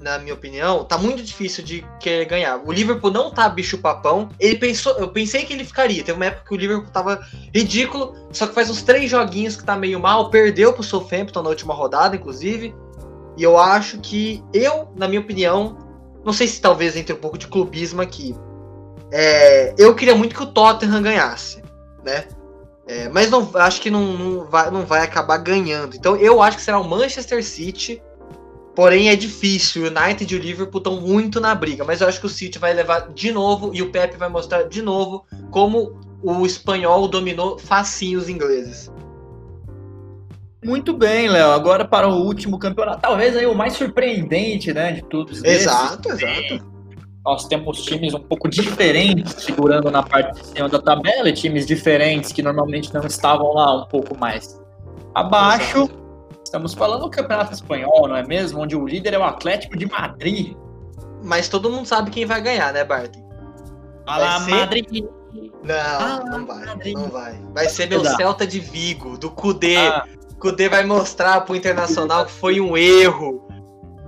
na 0.00 0.18
minha 0.18 0.34
opinião, 0.34 0.84
tá 0.84 0.98
muito 0.98 1.22
difícil 1.22 1.62
de 1.62 1.84
querer 2.00 2.24
ganhar. 2.24 2.60
O 2.64 2.72
Liverpool 2.72 3.10
não 3.10 3.30
tá 3.30 3.48
bicho 3.48 3.78
papão. 3.78 4.30
Ele 4.40 4.56
pensou, 4.56 4.94
eu 4.98 5.08
pensei 5.08 5.44
que 5.44 5.52
ele 5.52 5.64
ficaria. 5.64 6.02
Teve 6.02 6.16
uma 6.16 6.26
época 6.26 6.48
que 6.48 6.54
o 6.54 6.58
Liverpool 6.58 6.90
tava 6.90 7.24
ridículo, 7.54 8.14
só 8.32 8.46
que 8.46 8.54
faz 8.54 8.68
uns 8.68 8.82
três 8.82 9.10
joguinhos 9.10 9.56
que 9.56 9.64
tá 9.64 9.76
meio 9.76 10.00
mal. 10.00 10.30
Perdeu 10.30 10.72
pro 10.72 10.82
Southampton 10.82 11.42
na 11.42 11.50
última 11.50 11.74
rodada, 11.74 12.16
inclusive. 12.16 12.74
E 13.36 13.42
eu 13.42 13.58
acho 13.58 13.98
que 13.98 14.42
eu, 14.52 14.88
na 14.96 15.08
minha 15.08 15.20
opinião, 15.20 15.76
não 16.24 16.32
sei 16.32 16.46
se 16.46 16.60
talvez 16.60 16.96
entre 16.96 17.12
um 17.12 17.18
pouco 17.18 17.36
de 17.36 17.46
clubismo 17.46 18.00
aqui. 18.00 18.34
É, 19.12 19.74
eu 19.76 19.94
queria 19.94 20.14
muito 20.14 20.34
que 20.34 20.42
o 20.42 20.46
Tottenham 20.46 21.02
ganhasse, 21.02 21.62
né? 22.04 22.26
É, 22.86 23.08
mas 23.08 23.30
não, 23.30 23.48
acho 23.54 23.80
que 23.80 23.90
não, 23.90 24.12
não, 24.12 24.44
vai, 24.44 24.70
não 24.70 24.84
vai 24.84 25.02
acabar 25.02 25.38
ganhando. 25.38 25.96
Então 25.96 26.16
eu 26.16 26.42
acho 26.42 26.58
que 26.58 26.62
será 26.62 26.78
o 26.78 26.88
Manchester 26.88 27.44
City. 27.44 28.02
Porém 28.74 29.08
é 29.08 29.16
difícil. 29.16 29.84
O 29.84 29.86
United 29.86 30.32
e 30.32 30.36
o 30.36 30.40
Liverpool 30.40 30.78
estão 30.78 31.00
muito 31.00 31.40
na 31.40 31.54
briga. 31.54 31.84
Mas 31.84 32.00
eu 32.00 32.08
acho 32.08 32.20
que 32.20 32.26
o 32.26 32.30
City 32.30 32.58
vai 32.58 32.74
levar 32.74 33.12
de 33.12 33.30
novo 33.30 33.70
e 33.72 33.80
o 33.80 33.90
Pepe 33.90 34.16
vai 34.16 34.28
mostrar 34.28 34.64
de 34.64 34.82
novo 34.82 35.24
como 35.50 35.98
o 36.22 36.44
espanhol 36.44 37.06
dominou 37.06 37.58
facinho 37.58 38.18
os 38.18 38.28
ingleses. 38.28 38.90
Muito 40.64 40.96
bem, 40.96 41.28
Léo. 41.28 41.50
Agora 41.50 41.84
para 41.84 42.08
o 42.08 42.24
último 42.24 42.58
campeonato, 42.58 43.02
talvez 43.02 43.36
aí 43.36 43.46
o 43.46 43.54
mais 43.54 43.74
surpreendente, 43.74 44.72
né, 44.72 44.92
de 44.92 45.02
todos. 45.02 45.44
Exato, 45.44 46.08
desses. 46.08 46.22
exato. 46.22 46.74
Nós 47.24 47.46
temos 47.46 47.82
times 47.82 48.12
um 48.12 48.20
pouco 48.20 48.48
diferentes 48.48 49.32
segurando 49.44 49.90
na 49.90 50.02
parte 50.02 50.40
de 50.40 50.46
cima 50.48 50.68
da 50.68 50.78
tabela, 50.78 51.32
times 51.32 51.66
diferentes 51.66 52.32
que 52.32 52.42
normalmente 52.42 52.92
não 52.92 53.06
estavam 53.06 53.52
lá 53.54 53.82
um 53.82 53.86
pouco 53.86 54.16
mais 54.16 54.60
abaixo. 55.14 55.84
Exato. 55.84 56.04
Estamos 56.44 56.74
falando 56.74 57.02
do 57.02 57.10
Campeonato 57.10 57.52
Espanhol, 57.52 58.06
não 58.08 58.16
é 58.16 58.26
mesmo? 58.26 58.60
Onde 58.60 58.76
o 58.76 58.86
líder 58.86 59.14
é 59.14 59.18
o 59.18 59.24
Atlético 59.24 59.76
de 59.76 59.86
Madrid. 59.86 60.54
Mas 61.22 61.48
todo 61.48 61.70
mundo 61.70 61.86
sabe 61.86 62.10
quem 62.10 62.26
vai 62.26 62.40
ganhar, 62.40 62.72
né, 62.72 62.84
Bart? 62.84 63.16
Fala, 64.06 64.40
ser... 64.40 64.50
Madrid. 64.50 65.04
Não, 65.64 65.74
ah, 65.74 66.22
não 66.26 66.46
vai, 66.46 66.64
Madrid. 66.66 66.94
não 66.94 67.08
vai. 67.08 67.40
Vai 67.54 67.68
ser 67.68 67.88
meu 67.88 68.04
Celta 68.04 68.46
de 68.46 68.60
Vigo, 68.60 69.16
do 69.18 69.30
Cudê. 69.30 69.76
Ah. 69.78 70.04
Kudê 70.44 70.68
vai 70.68 70.84
mostrar 70.84 71.40
pro 71.40 71.56
Internacional 71.56 72.26
que 72.26 72.32
foi 72.32 72.60
um 72.60 72.76
erro. 72.76 73.48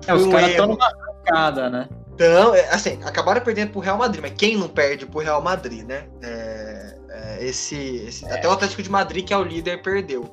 É, 0.07 0.13
os 0.13 0.25
um 0.25 0.31
caras 0.31 0.51
estão 0.51 0.67
numa 0.67 0.85
arrancada, 0.85 1.71
né? 1.71 1.89
Então, 2.15 2.53
assim, 2.71 3.01
acabaram 3.05 3.41
perdendo 3.41 3.73
pro 3.73 3.81
Real 3.81 3.97
Madrid, 3.97 4.21
mas 4.21 4.35
quem 4.37 4.55
não 4.55 4.69
perde 4.69 5.07
pro 5.07 5.21
Real 5.21 5.41
Madrid, 5.41 5.83
né? 5.87 6.05
É, 6.23 6.95
é, 7.09 7.47
esse, 7.47 7.77
esse 8.07 8.27
é. 8.27 8.35
Até 8.35 8.47
o 8.47 8.51
Atlético 8.51 8.83
de 8.83 8.91
Madrid, 8.91 9.27
que 9.27 9.33
é 9.33 9.37
o 9.39 9.43
líder, 9.43 9.81
perdeu. 9.81 10.31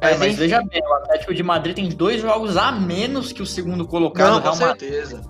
Mas, 0.00 0.14
é, 0.14 0.18
mas 0.18 0.36
veja 0.36 0.62
bem, 0.62 0.80
o 0.80 0.94
Atlético 0.94 1.34
de 1.34 1.42
Madrid 1.42 1.74
tem 1.74 1.88
dois 1.88 2.20
jogos 2.20 2.56
a 2.56 2.70
menos 2.70 3.32
que 3.32 3.42
o 3.42 3.46
segundo 3.46 3.88
colocado. 3.88 4.34
Não, 4.34 4.40
com 4.40 4.52
certeza. 4.54 5.20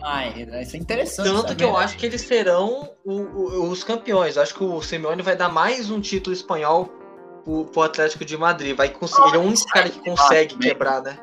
Madrid. 0.00 0.48
isso 0.60 0.74
é 0.74 0.78
interessante. 0.80 1.28
Tanto 1.28 1.42
sabe? 1.42 1.54
que 1.54 1.64
eu 1.64 1.76
acho 1.76 1.96
que 1.96 2.06
eles 2.06 2.22
serão 2.22 2.90
o, 3.04 3.12
o, 3.12 3.70
os 3.70 3.84
campeões. 3.84 4.34
Eu 4.34 4.42
acho 4.42 4.54
que 4.54 4.64
o 4.64 4.82
Simeone 4.82 5.22
vai 5.22 5.36
dar 5.36 5.48
mais 5.48 5.88
um 5.88 6.00
título 6.00 6.34
espanhol 6.34 7.01
pro, 7.44 7.64
pro 7.66 7.82
Atlético 7.82 8.24
de 8.24 8.36
Madrid. 8.36 8.76
Vai 8.76 8.88
conseguir, 8.88 9.28
ele 9.28 9.36
é 9.36 9.40
o 9.40 9.42
único 9.42 9.66
cara 9.66 9.88
que 9.88 9.98
consegue 10.00 10.56
quebrar, 10.58 11.02
né? 11.02 11.18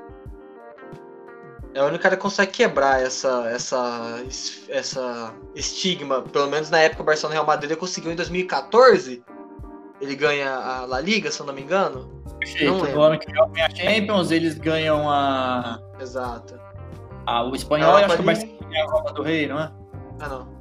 É 1.73 1.83
o 1.83 1.85
único 1.85 2.01
cara 2.01 2.15
que 2.15 2.21
consegue 2.21 2.51
quebrar 2.51 3.01
essa, 3.01 3.47
essa, 3.49 4.23
essa 4.69 5.33
estigma. 5.55 6.21
Pelo 6.21 6.47
menos 6.47 6.69
na 6.69 6.79
época 6.79 7.03
o 7.03 7.05
Barcelona 7.05 7.35
Real 7.35 7.45
Madrid 7.45 7.71
ele 7.71 7.79
conseguiu 7.79 8.11
em 8.11 8.15
2014. 8.15 9.23
Ele 10.01 10.15
ganha 10.15 10.51
a 10.51 10.85
La 10.85 10.99
Liga, 10.99 11.31
se 11.31 11.39
eu 11.39 11.45
não 11.45 11.53
me 11.53 11.61
engano. 11.61 12.23
Perfeito. 12.39 12.71
Não 12.71 12.81
lembro. 12.81 13.01
ano 13.01 13.19
que 13.19 13.31
vem 13.31 13.63
a 13.63 13.69
Champions, 13.69 14.31
eles 14.31 14.57
ganham 14.57 15.09
a. 15.09 15.79
Exato. 15.99 16.59
Ah, 17.25 17.43
o 17.43 17.55
espanhol, 17.55 17.99
eu 17.99 18.05
acho 18.05 18.15
que 18.15 18.21
o 18.21 18.25
Barcelona 18.25 18.67
ganha 18.69 18.83
a 18.83 18.87
Copa 18.87 19.13
do 19.13 19.21
Rei, 19.21 19.47
não 19.47 19.59
é? 19.59 19.71
Ah, 20.19 20.29
não. 20.29 20.58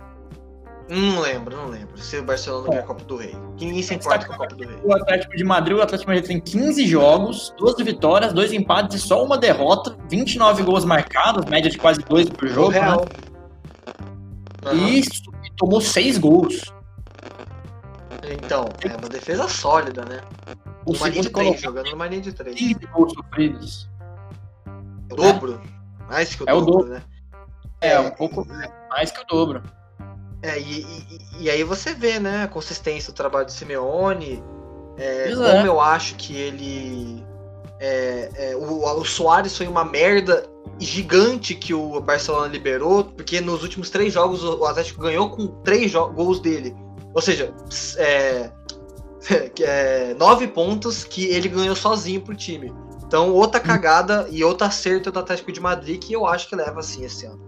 Não 0.88 1.20
lembro, 1.20 1.55
não 1.55 1.66
lembro. 1.66 1.98
Se 1.98 2.16
o 2.16 2.24
Barcelona 2.24 2.68
ganhar 2.68 2.81
a 2.81 2.85
Copa 2.85 3.05
do 3.05 3.16
Rei. 3.16 3.37
Que 3.57 3.66
ninguém 3.66 3.83
se 3.83 3.94
importa 3.94 4.27
com 4.27 4.33
a 4.33 4.37
Copa 4.38 4.55
do 4.55 4.64
Rei. 4.64 4.79
O 4.83 4.94
Atlético 4.94 5.37
de 5.37 5.44
Madrid, 5.44 5.77
o 5.77 5.83
Atlético 5.83 6.11
de 6.11 6.16
Madrid 6.16 6.27
tem 6.27 6.40
15 6.40 6.87
jogos, 6.87 7.55
12 7.59 7.83
vitórias, 7.85 8.33
2 8.33 8.55
empates 8.55 8.96
e 8.96 9.07
só 9.07 9.22
uma 9.22 9.37
derrota, 9.37 9.96
29 10.09 10.62
gols 10.62 10.87
marcados, 10.87 11.44
média 11.44 11.70
de 11.70 11.77
quase 11.77 12.01
2 12.01 12.31
por 12.31 12.48
jogo. 12.48 12.70
Né? 12.70 12.81
Real. 12.81 13.05
Né? 14.64 14.72
Uhum. 14.72 14.88
E 14.88 15.03
tomou 15.57 15.81
6 15.81 16.16
gols. 16.18 16.72
Então, 18.31 18.66
é 18.83 18.88
uma 18.88 19.09
defesa 19.09 19.46
sólida, 19.46 20.05
né? 20.05 20.20
O 20.87 20.92
uma 20.92 21.09
linha 21.09 21.22
de 21.22 21.31
3, 21.31 21.61
jogando 21.61 21.90
numa 21.90 22.07
linha 22.07 22.22
de 22.22 22.33
3. 22.33 22.57
15 22.57 22.74
gols 22.92 23.12
sofridos. 23.12 23.90
O 25.11 25.16
dobro? 25.16 25.61
Mais 26.09 26.35
que 26.35 26.42
o 26.42 26.48
é 26.48 26.53
dobro, 26.53 26.70
o 26.70 26.79
dobro, 26.79 26.94
né? 26.94 27.03
É, 27.81 27.92
é 27.92 28.01
um 28.01 28.11
pouco 28.11 28.46
mais 28.90 29.11
que 29.11 29.20
o 29.20 29.27
dobro. 29.27 29.62
É, 30.42 30.59
e, 30.59 30.81
e, 30.83 31.44
e, 31.44 31.51
aí 31.51 31.64
você 31.64 31.94
vê, 31.94 32.20
né, 32.20 32.44
a 32.44 32.48
consistência 32.48 33.12
do 33.12 33.16
trabalho 33.16 33.46
do 33.46 33.53
Simeone, 33.53 34.42
é, 34.96 35.31
como 35.33 35.44
é. 35.44 35.66
eu 35.66 35.81
acho 35.81 36.14
que 36.16 36.37
ele. 36.37 37.24
É, 37.81 38.31
é, 38.35 38.57
o, 38.57 38.85
o 38.85 39.05
Soares 39.05 39.57
foi 39.57 39.66
uma 39.68 39.85
merda 39.85 40.48
gigante 40.79 41.55
que 41.55 41.72
o 41.72 42.01
Barcelona 42.01 42.48
liberou, 42.48 43.05
porque 43.05 43.40
nos 43.40 43.62
últimos 43.62 43.90
três 43.90 44.12
jogos 44.12 44.42
o 44.42 44.64
Atlético 44.64 45.01
ganhou 45.01 45.31
com 45.31 45.46
três 45.62 45.92
gols 45.92 46.40
dele. 46.40 46.74
Ou 47.14 47.22
seja, 47.22 47.53
é, 47.96 48.51
é, 49.61 50.14
nove 50.14 50.46
pontos 50.48 51.05
que 51.05 51.27
ele 51.27 51.48
ganhou 51.48 51.74
sozinho 51.74 52.20
pro 52.20 52.35
time. 52.35 52.72
Então, 53.07 53.33
outra 53.33 53.59
cagada 53.59 54.29
e 54.31 54.44
outro 54.44 54.66
acerto 54.66 55.11
do 55.11 55.18
Atlético 55.18 55.51
de 55.51 55.61
Madrid 55.61 55.98
que 55.98 56.12
eu 56.12 56.27
acho 56.27 56.48
que 56.48 56.55
leva 56.55 56.81
assim 56.81 57.05
esse 57.05 57.24
ano. 57.24 57.48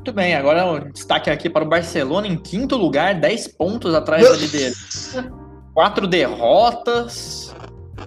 Muito 0.00 0.14
bem, 0.14 0.34
agora 0.34 0.64
um 0.64 0.90
destaque 0.90 1.28
aqui 1.28 1.50
para 1.50 1.62
o 1.62 1.68
Barcelona 1.68 2.26
em 2.26 2.34
quinto 2.34 2.74
lugar, 2.74 3.20
10 3.20 3.48
pontos 3.48 3.94
atrás 3.94 4.26
da 4.26 4.34
liderança. 4.34 5.30
Quatro 5.74 6.06
derrotas. 6.06 7.54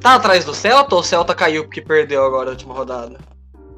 Tá 0.02 0.16
atrás 0.16 0.44
do 0.44 0.56
Celta 0.56 0.96
ou 0.96 1.02
o 1.02 1.04
Celta 1.04 1.36
caiu 1.36 1.66
porque 1.66 1.82
perdeu 1.82 2.26
agora 2.26 2.50
a 2.50 2.54
última 2.54 2.74
rodada? 2.74 3.20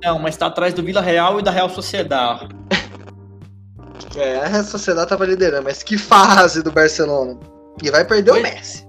Não, 0.02 0.18
mas 0.18 0.38
tá 0.38 0.46
atrás 0.46 0.74
do 0.74 0.82
Vila 0.82 1.02
Real 1.02 1.42
e 1.42 1.44
da 1.44 1.52
Real 1.52 1.68
Sociedade. 1.68 2.48
é, 4.16 4.38
a 4.38 4.48
Real 4.48 4.64
Sociedade 4.64 5.10
tava 5.10 5.26
liderando, 5.26 5.66
mas 5.66 5.84
que 5.84 5.98
fase 5.98 6.64
do 6.64 6.72
Barcelona. 6.72 7.38
E 7.84 7.92
vai 7.92 8.06
perder 8.06 8.32
o 8.32 8.42
Messi. 8.42 8.88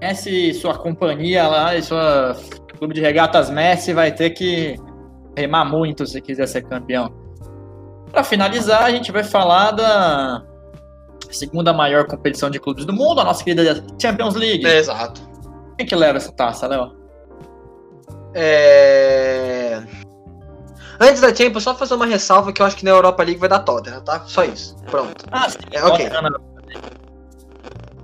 Messi, 0.00 0.54
sua 0.54 0.78
companhia 0.78 1.48
lá, 1.48 1.74
e 1.74 1.82
sua 1.82 2.36
clube 2.78 2.94
de 2.94 3.00
regatas 3.00 3.50
Messi 3.50 3.92
vai 3.92 4.12
ter 4.12 4.30
que 4.30 4.76
remar 5.36 5.64
muito 5.64 6.06
se 6.06 6.20
quiser 6.20 6.46
ser 6.46 6.62
campeão. 6.62 7.23
Para 8.14 8.22
finalizar, 8.22 8.84
a 8.84 8.90
gente 8.92 9.10
vai 9.10 9.24
falar 9.24 9.72
da 9.72 10.44
segunda 11.32 11.72
maior 11.72 12.06
competição 12.06 12.48
de 12.48 12.60
clubes 12.60 12.84
do 12.84 12.92
mundo, 12.92 13.20
a 13.20 13.24
nossa 13.24 13.42
querida 13.42 13.84
Champions 14.00 14.36
League. 14.36 14.64
É, 14.64 14.78
exato. 14.78 15.20
Quem 15.76 15.84
que 15.84 15.96
leva 15.96 16.18
essa 16.18 16.30
taça, 16.30 16.68
Léo? 16.68 16.94
É... 18.32 19.82
Antes 21.00 21.20
da 21.20 21.34
Champions, 21.34 21.64
só 21.64 21.74
fazer 21.74 21.94
uma 21.94 22.06
ressalva 22.06 22.52
que 22.52 22.62
eu 22.62 22.66
acho 22.66 22.76
que 22.76 22.84
na 22.84 22.92
Europa 22.92 23.24
League 23.24 23.40
vai 23.40 23.48
dar 23.48 23.58
Tottenham, 23.58 24.00
tá? 24.02 24.22
Só 24.26 24.44
isso. 24.44 24.76
Pronto. 24.88 25.24
Ah, 25.32 25.50
sim. 25.50 25.58
É, 25.72 25.84
ok. 25.84 26.08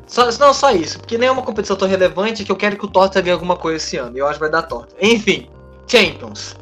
Só, 0.09 0.29
não, 0.41 0.53
só 0.53 0.73
isso, 0.73 0.99
porque 0.99 1.17
nem 1.17 1.29
é 1.29 1.31
uma 1.31 1.43
competição 1.43 1.77
tão 1.77 1.87
relevante 1.87 2.45
que 2.45 2.51
eu 2.51 2.57
quero 2.57 2.77
que 2.77 2.85
o 2.85 2.89
Tottenham 2.89 3.23
ganhe 3.23 3.33
alguma 3.35 3.57
coisa 3.57 3.77
esse 3.77 3.97
ano. 3.97 4.17
E 4.17 4.19
eu 4.19 4.27
acho 4.27 4.35
que 4.35 4.41
vai 4.41 4.51
dar 4.51 4.63
Tottenham. 4.63 5.15
Enfim, 5.15 5.49
Champions. 5.87 6.57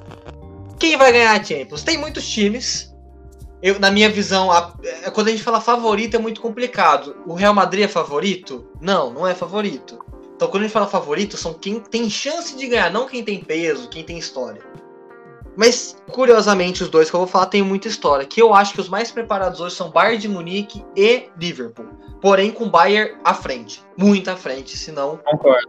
Quem 0.78 0.98
vai 0.98 1.12
ganhar 1.12 1.32
a 1.32 1.42
Champions? 1.42 1.82
Tem 1.82 1.96
muitos 1.96 2.28
times. 2.28 2.87
Eu, 3.62 3.78
na 3.80 3.90
minha 3.90 4.08
visão, 4.08 4.52
a, 4.52 4.72
é, 4.82 5.10
quando 5.10 5.28
a 5.28 5.30
gente 5.30 5.42
fala 5.42 5.60
favorito 5.60 6.14
é 6.14 6.18
muito 6.18 6.40
complicado. 6.40 7.16
O 7.26 7.34
Real 7.34 7.54
Madrid 7.54 7.84
é 7.84 7.88
favorito? 7.88 8.66
Não, 8.80 9.12
não 9.12 9.26
é 9.26 9.34
favorito. 9.34 9.98
Então, 10.36 10.48
quando 10.48 10.62
a 10.62 10.66
gente 10.66 10.72
fala 10.72 10.86
favorito, 10.86 11.36
são 11.36 11.52
quem 11.52 11.80
tem 11.80 12.08
chance 12.08 12.56
de 12.56 12.68
ganhar, 12.68 12.92
não 12.92 13.08
quem 13.08 13.24
tem 13.24 13.40
peso, 13.40 13.88
quem 13.88 14.04
tem 14.04 14.16
história. 14.16 14.62
Mas, 15.56 15.96
curiosamente, 16.12 16.84
os 16.84 16.88
dois 16.88 17.10
que 17.10 17.16
eu 17.16 17.18
vou 17.18 17.26
falar 17.26 17.46
têm 17.46 17.62
muita 17.62 17.88
história. 17.88 18.24
Que 18.24 18.40
eu 18.40 18.54
acho 18.54 18.72
que 18.72 18.80
os 18.80 18.88
mais 18.88 19.10
preparados 19.10 19.60
hoje 19.60 19.74
são 19.74 19.90
Bayern 19.90 20.18
de 20.18 20.28
Munique 20.28 20.84
e 20.94 21.24
Liverpool. 21.36 21.86
Porém, 22.20 22.52
com 22.52 22.68
Bayern 22.68 23.16
à 23.24 23.34
frente. 23.34 23.82
Muito 23.96 24.30
à 24.30 24.36
frente, 24.36 24.78
senão 24.78 25.18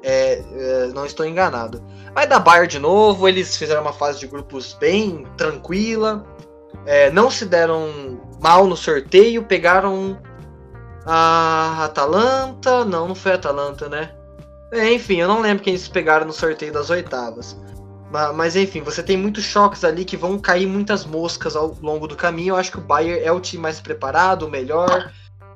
é, 0.04 0.44
é, 0.54 0.88
não 0.94 1.08
estou 1.08 1.26
enganado. 1.26 1.84
Vai 2.14 2.28
dar 2.28 2.40
Bayern 2.40 2.68
de 2.68 2.78
novo, 2.78 3.28
eles 3.28 3.58
fizeram 3.58 3.82
uma 3.82 3.94
fase 3.94 4.20
de 4.20 4.28
grupos 4.28 4.76
bem 4.80 5.26
tranquila. 5.36 6.24
É, 6.86 7.12
não 7.12 7.30
se 7.30 7.46
deram 7.46 8.20
mal 8.42 8.66
no 8.68 8.76
sorteio, 8.76 9.44
pegaram 9.44 10.18
a 11.06 11.86
Atalanta. 11.86 12.86
Não, 12.86 13.08
não 13.08 13.16
foi 13.16 13.34
a 13.34 13.36
Atalanta, 13.36 13.90
né? 13.90 14.12
É, 14.72 14.94
enfim, 14.94 15.18
eu 15.18 15.28
não 15.28 15.42
lembro 15.42 15.64
quem 15.64 15.74
eles 15.74 15.88
pegaram 15.88 16.26
no 16.26 16.34
sorteio 16.34 16.72
das 16.72 16.90
oitavas. 16.90 17.58
Mas, 18.12 18.36
mas, 18.36 18.56
enfim, 18.56 18.82
você 18.82 19.04
tem 19.04 19.18
muitos 19.18 19.44
choques 19.44 19.84
ali 19.84 20.04
que 20.04 20.18
vão 20.18 20.38
cair 20.40 20.68
muitas 20.68 21.06
moscas 21.06 21.56
ao 21.56 21.76
longo 21.82 22.08
do 22.08 22.16
caminho. 22.16 22.54
Eu 22.54 22.56
acho 22.56 22.72
que 22.72 22.78
o 22.78 22.82
Bayern 22.82 23.24
é 23.24 23.32
o 23.32 23.40
time 23.40 23.62
mais 23.62 23.80
preparado, 23.80 24.44
o 24.44 24.50
melhor. 24.50 25.12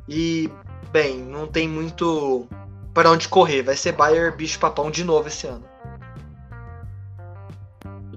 E, 0.07 0.51
bem, 0.91 1.17
não 1.17 1.47
tem 1.47 1.67
muito 1.67 2.47
para 2.93 3.09
onde 3.09 3.27
correr. 3.27 3.63
Vai 3.63 3.75
ser 3.75 3.93
Bayern 3.93 4.35
bicho-papão 4.35 4.91
de 4.91 5.03
novo 5.03 5.27
esse 5.27 5.47
ano. 5.47 5.72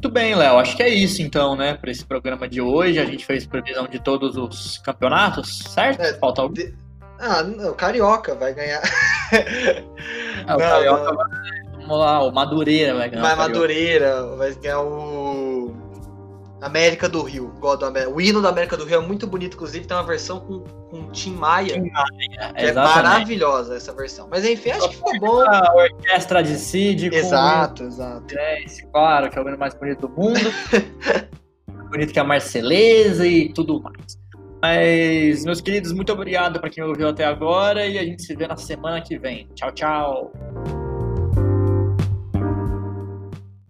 Muito 0.06 0.14
bem, 0.14 0.36
Léo. 0.36 0.56
Acho 0.58 0.76
que 0.76 0.84
é 0.84 0.88
isso 0.88 1.20
então, 1.20 1.56
né? 1.56 1.74
Para 1.74 1.90
esse 1.90 2.04
programa 2.04 2.46
de 2.46 2.60
hoje. 2.60 3.00
A 3.00 3.04
gente 3.04 3.26
fez 3.26 3.44
previsão 3.44 3.88
de 3.88 3.98
todos 3.98 4.36
os 4.36 4.78
campeonatos, 4.78 5.64
certo? 5.68 6.00
É, 6.00 6.14
Falta 6.14 6.42
algum? 6.42 6.54
De... 6.54 6.72
Ah, 7.18 7.42
o 7.68 7.74
Carioca 7.74 8.34
vai 8.36 8.54
ganhar. 8.54 8.82
Ah, 10.46 10.54
o 10.54 10.60
não, 10.60 10.68
Carioca 10.68 11.04
não. 11.04 11.16
vai. 11.16 11.26
Vamos 11.72 11.98
lá, 11.98 12.22
o 12.22 12.30
Madureira 12.30 12.94
vai 12.94 13.10
ganhar. 13.10 13.22
Vai 13.22 13.34
Madureira, 13.34 14.26
vai 14.36 14.54
ganhar 14.54 14.80
o. 14.80 15.25
América 16.66 17.08
do 17.08 17.22
Rio. 17.22 17.52
O 18.12 18.20
hino 18.20 18.42
da 18.42 18.48
América 18.48 18.76
do 18.76 18.84
Rio 18.84 19.02
é 19.02 19.06
muito 19.06 19.26
bonito, 19.26 19.54
inclusive 19.54 19.86
tem 19.86 19.96
uma 19.96 20.02
versão 20.02 20.40
com, 20.40 20.60
com 20.60 21.10
Tim 21.10 21.34
Maia. 21.34 21.74
Tim 21.74 21.90
Maia, 21.90 22.52
que 22.54 22.64
é 22.64 22.72
maravilhosa 22.72 23.76
essa 23.76 23.92
versão. 23.92 24.28
Mas 24.30 24.44
enfim, 24.44 24.70
acho 24.70 24.88
que 24.88 24.96
ficou 24.96 25.18
bom. 25.18 25.40
A 25.40 25.72
orquestra 25.74 26.42
de 26.42 26.56
Cid. 26.56 27.14
Exato, 27.14 27.82
com 27.82 27.88
exato. 27.88 28.38
É, 28.38 28.62
esse, 28.62 28.86
claro, 28.86 29.30
que 29.30 29.38
é 29.38 29.42
o 29.42 29.48
hino 29.48 29.58
mais 29.58 29.74
bonito 29.74 30.08
do 30.08 30.08
mundo. 30.08 30.40
bonito 31.90 32.12
que 32.12 32.18
é 32.18 32.22
a 32.22 32.24
Marceleza 32.24 33.26
e 33.26 33.52
tudo 33.52 33.80
mais. 33.80 34.18
Mas, 34.62 35.44
meus 35.44 35.60
queridos, 35.60 35.92
muito 35.92 36.12
obrigado 36.12 36.60
para 36.60 36.70
quem 36.70 36.82
ouviu 36.82 37.08
até 37.08 37.24
agora 37.24 37.86
e 37.86 37.98
a 37.98 38.02
gente 38.02 38.22
se 38.22 38.34
vê 38.34 38.46
na 38.46 38.56
semana 38.56 39.00
que 39.00 39.18
vem. 39.18 39.48
Tchau, 39.54 39.72
tchau. 39.72 40.32